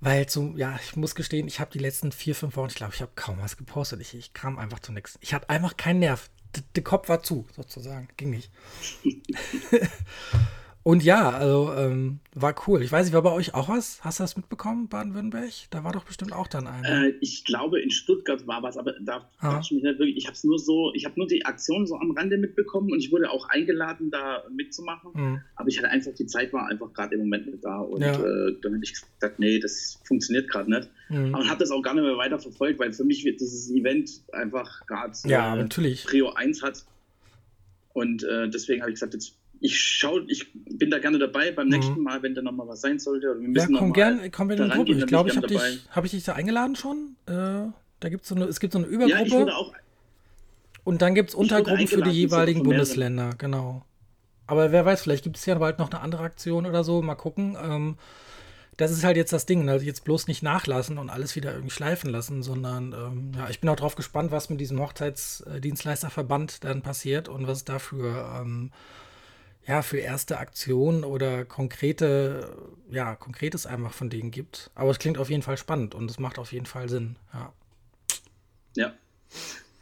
[0.00, 2.92] weil so, ja, ich muss gestehen, ich habe die letzten vier, fünf Wochen, ich glaube,
[2.92, 4.00] ich habe kaum was gepostet.
[4.00, 5.16] Ich, ich kam einfach zu nichts.
[5.20, 6.28] Ich hatte einfach keinen Nerv.
[6.74, 8.08] Der Kopf war zu, sozusagen.
[8.16, 8.50] Ging nicht.
[10.82, 12.82] Und ja, also ähm, war cool.
[12.82, 14.02] Ich weiß nicht, war bei euch auch was?
[14.02, 15.52] Hast du das mitbekommen, Baden-Württemberg?
[15.70, 17.06] Da war doch bestimmt auch dann einer.
[17.06, 19.60] Äh, ich glaube, in Stuttgart war was, aber da ah.
[19.62, 20.16] ich mich nicht wirklich.
[20.16, 22.98] Ich habe es nur so, ich habe nur die Aktion so am Rande mitbekommen und
[22.98, 25.10] ich wurde auch eingeladen, da mitzumachen.
[25.12, 25.40] Mhm.
[25.56, 27.80] Aber ich hatte einfach, die Zeit war einfach gerade im Moment nicht da.
[27.80, 28.14] Und ja.
[28.14, 30.88] äh, dann habe ich gesagt, nee, das funktioniert gerade nicht.
[31.10, 31.34] Mhm.
[31.34, 34.22] Aber habe das auch gar nicht mehr weiter verfolgt, weil für mich wird dieses Event
[34.32, 36.86] einfach gerade ja, äh, Prio 1 hat.
[37.92, 41.66] Und äh, deswegen habe ich gesagt, jetzt ich schaue, ich bin da gerne dabei beim
[41.66, 41.72] mhm.
[41.72, 43.30] nächsten Mal, wenn da nochmal was sein sollte.
[43.30, 44.92] Oder wir müssen ja, komm gern, komm in die Gruppe.
[44.92, 47.16] Ich glaube, ich habe dich, habe ich dich da eingeladen schon?
[47.26, 49.18] Äh, da gibt's so eine, es gibt so eine Übergruppe.
[49.18, 49.72] Ja, ich wurde auch,
[50.84, 53.84] und dann gibt es Untergruppen für die jeweiligen Bundesländer, genau.
[54.46, 57.02] Aber wer weiß, vielleicht gibt es ja bald noch eine andere Aktion oder so.
[57.02, 57.56] Mal gucken.
[57.62, 57.96] Ähm,
[58.76, 59.76] das ist halt jetzt das Ding, ne?
[59.76, 63.68] jetzt bloß nicht nachlassen und alles wieder irgendwie schleifen lassen, sondern ähm, ja, ich bin
[63.68, 68.72] auch drauf gespannt, was mit diesem Hochzeitsdienstleisterverband dann passiert und was dafür ähm,
[69.66, 72.56] ja, für erste Aktionen oder konkrete,
[72.90, 74.70] ja, konkretes einfach von denen gibt.
[74.74, 77.52] Aber es klingt auf jeden Fall spannend und es macht auf jeden Fall Sinn, ja.
[78.76, 78.94] Ja.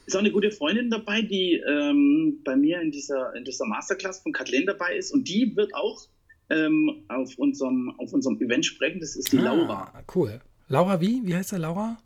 [0.07, 4.21] Ist auch eine gute Freundin dabei, die ähm, bei mir in dieser, in dieser Masterclass
[4.21, 6.07] von Kathleen dabei ist und die wird auch
[6.49, 9.01] ähm, auf, unserem, auf unserem Event sprechen.
[9.01, 10.05] Das ist die ah, Laura.
[10.15, 10.41] Cool.
[10.69, 11.21] Laura wie?
[11.25, 11.99] Wie heißt der Laura?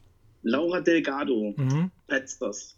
[0.42, 1.92] Laura Delgado, mhm.
[2.08, 2.76] Petzers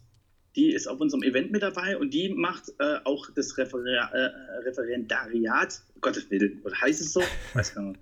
[0.55, 4.59] die ist auf unserem Event mit dabei und die macht äh, auch das Refer äh,
[4.67, 7.21] Referendariat, Gottes Willen, oder heißt es so?
[7.53, 7.99] Weiß gar nicht.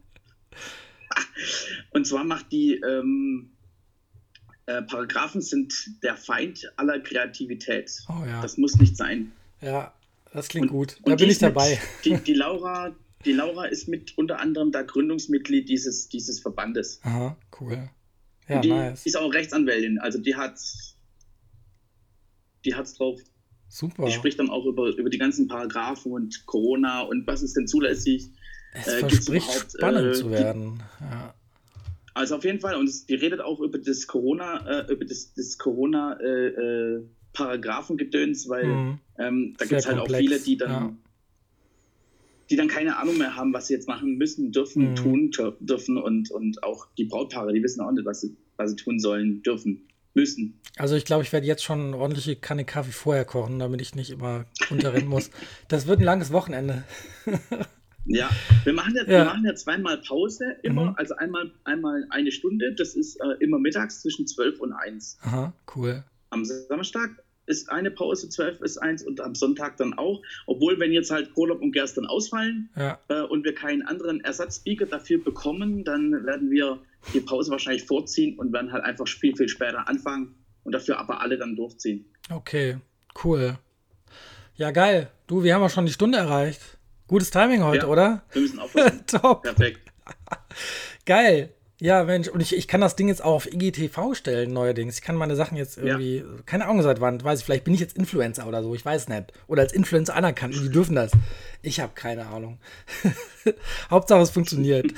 [1.91, 3.51] Und zwar macht die ähm,
[4.65, 5.73] äh, Paragraphen sind
[6.03, 7.91] der Feind aller Kreativität.
[8.07, 8.41] Oh, ja.
[8.41, 9.31] Das muss nicht sein.
[9.61, 9.93] Ja,
[10.31, 10.97] das klingt und, gut.
[11.05, 11.79] Da bin ich dabei.
[12.03, 12.95] Mit, die, die, Laura,
[13.25, 16.99] die Laura ist mit unter anderem da Gründungsmitglied dieses, dieses Verbandes.
[17.03, 17.89] Aha, cool.
[18.47, 19.05] Ja, die nice.
[19.05, 19.99] ist auch Rechtsanwältin.
[19.99, 20.59] Also die hat
[22.65, 23.19] die hat's drauf.
[23.69, 24.05] Super.
[24.05, 27.67] Die spricht dann auch über, über die ganzen Paragraphen und Corona und was ist denn
[27.67, 28.29] zulässig.
[28.73, 30.83] Es äh, verspricht spannend äh, zu werden.
[31.01, 31.33] Ja.
[32.13, 35.57] Also auf jeden Fall, und die redet auch über das Corona, äh, über das, das
[35.57, 37.03] Corona äh, äh
[37.33, 38.99] Paragraphengedöns, weil mhm.
[39.17, 40.19] ähm, da gibt es halt komplex.
[40.19, 40.95] auch viele, die dann, ja.
[42.51, 44.95] die dann keine Ahnung mehr haben, was sie jetzt machen müssen, dürfen, mhm.
[44.95, 48.75] tun dürfen und, und auch die Brautpaare, die wissen auch nicht, was sie, was sie
[48.75, 50.59] tun sollen, dürfen müssen.
[50.77, 53.95] Also ich glaube, ich werde jetzt schon eine ordentliche Kanne Kaffee vorher kochen, damit ich
[53.95, 55.29] nicht immer runterrennen muss.
[55.67, 56.83] Das wird ein langes Wochenende.
[58.05, 58.29] ja,
[58.63, 59.09] wir machen ja, ja.
[59.09, 60.95] Wir machen ja zweimal Pause immer, mhm.
[60.97, 65.17] also einmal, einmal eine Stunde, das ist äh, immer mittags zwischen 12 und 1.
[65.21, 66.03] Aha, cool.
[66.31, 67.11] Am Samstag
[67.45, 70.21] ist eine Pause, 12 ist 1 und am Sonntag dann auch.
[70.47, 72.99] Obwohl, wenn jetzt halt Urlaub und Gersten ausfallen ja.
[73.09, 76.79] äh, und wir keinen anderen Ersatzspeaker dafür bekommen, dann werden wir
[77.13, 81.21] die Pause wahrscheinlich vorziehen und werden halt einfach viel, viel später anfangen und dafür aber
[81.21, 82.05] alle dann durchziehen.
[82.29, 82.77] Okay,
[83.23, 83.57] cool.
[84.55, 85.09] Ja, geil.
[85.27, 86.61] Du, wir haben auch schon die Stunde erreicht.
[87.07, 88.23] Gutes Timing heute, ja, oder?
[88.31, 89.03] Wir müssen aufpassen.
[89.07, 89.43] Top.
[89.43, 89.81] Perfekt.
[91.05, 91.53] geil.
[91.79, 94.95] Ja, Mensch, und ich, ich kann das Ding jetzt auch auf IGTV stellen, neuerdings.
[94.95, 96.23] Ich kann meine Sachen jetzt irgendwie, ja.
[96.45, 99.09] keine Ahnung seit wann, weiß ich, vielleicht bin ich jetzt Influencer oder so, ich weiß
[99.09, 99.33] nicht.
[99.47, 101.11] Oder als Influencer anerkannt die dürfen das.
[101.61, 102.59] Ich habe keine Ahnung.
[103.89, 104.93] Hauptsache es funktioniert.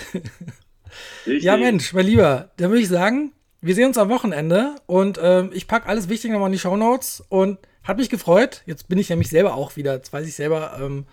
[1.26, 1.44] Richtig.
[1.44, 3.32] Ja, Mensch, mein Lieber, dann würde ich sagen,
[3.62, 7.24] wir sehen uns am Wochenende und ähm, ich packe alles Wichtige nochmal in die Shownotes
[7.30, 8.62] und hat mich gefreut.
[8.66, 11.06] Jetzt bin ich nämlich selber auch wieder, jetzt weiß ich selber, ähm,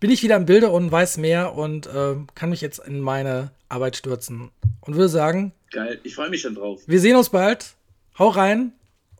[0.00, 3.52] bin ich wieder im Bilde und weiß mehr und ähm, kann mich jetzt in meine
[3.68, 4.50] Arbeit stürzen.
[4.80, 6.82] Und würde sagen, geil, ich freue mich schon drauf.
[6.86, 7.74] Wir sehen uns bald.
[8.18, 8.72] Hau rein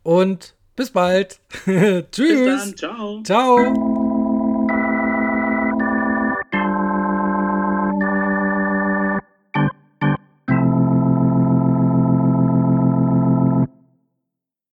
[0.03, 1.39] und bis bald.
[1.65, 2.11] Tschüss.
[2.13, 3.23] Bis dann, ciao.
[3.23, 4.04] Ciao.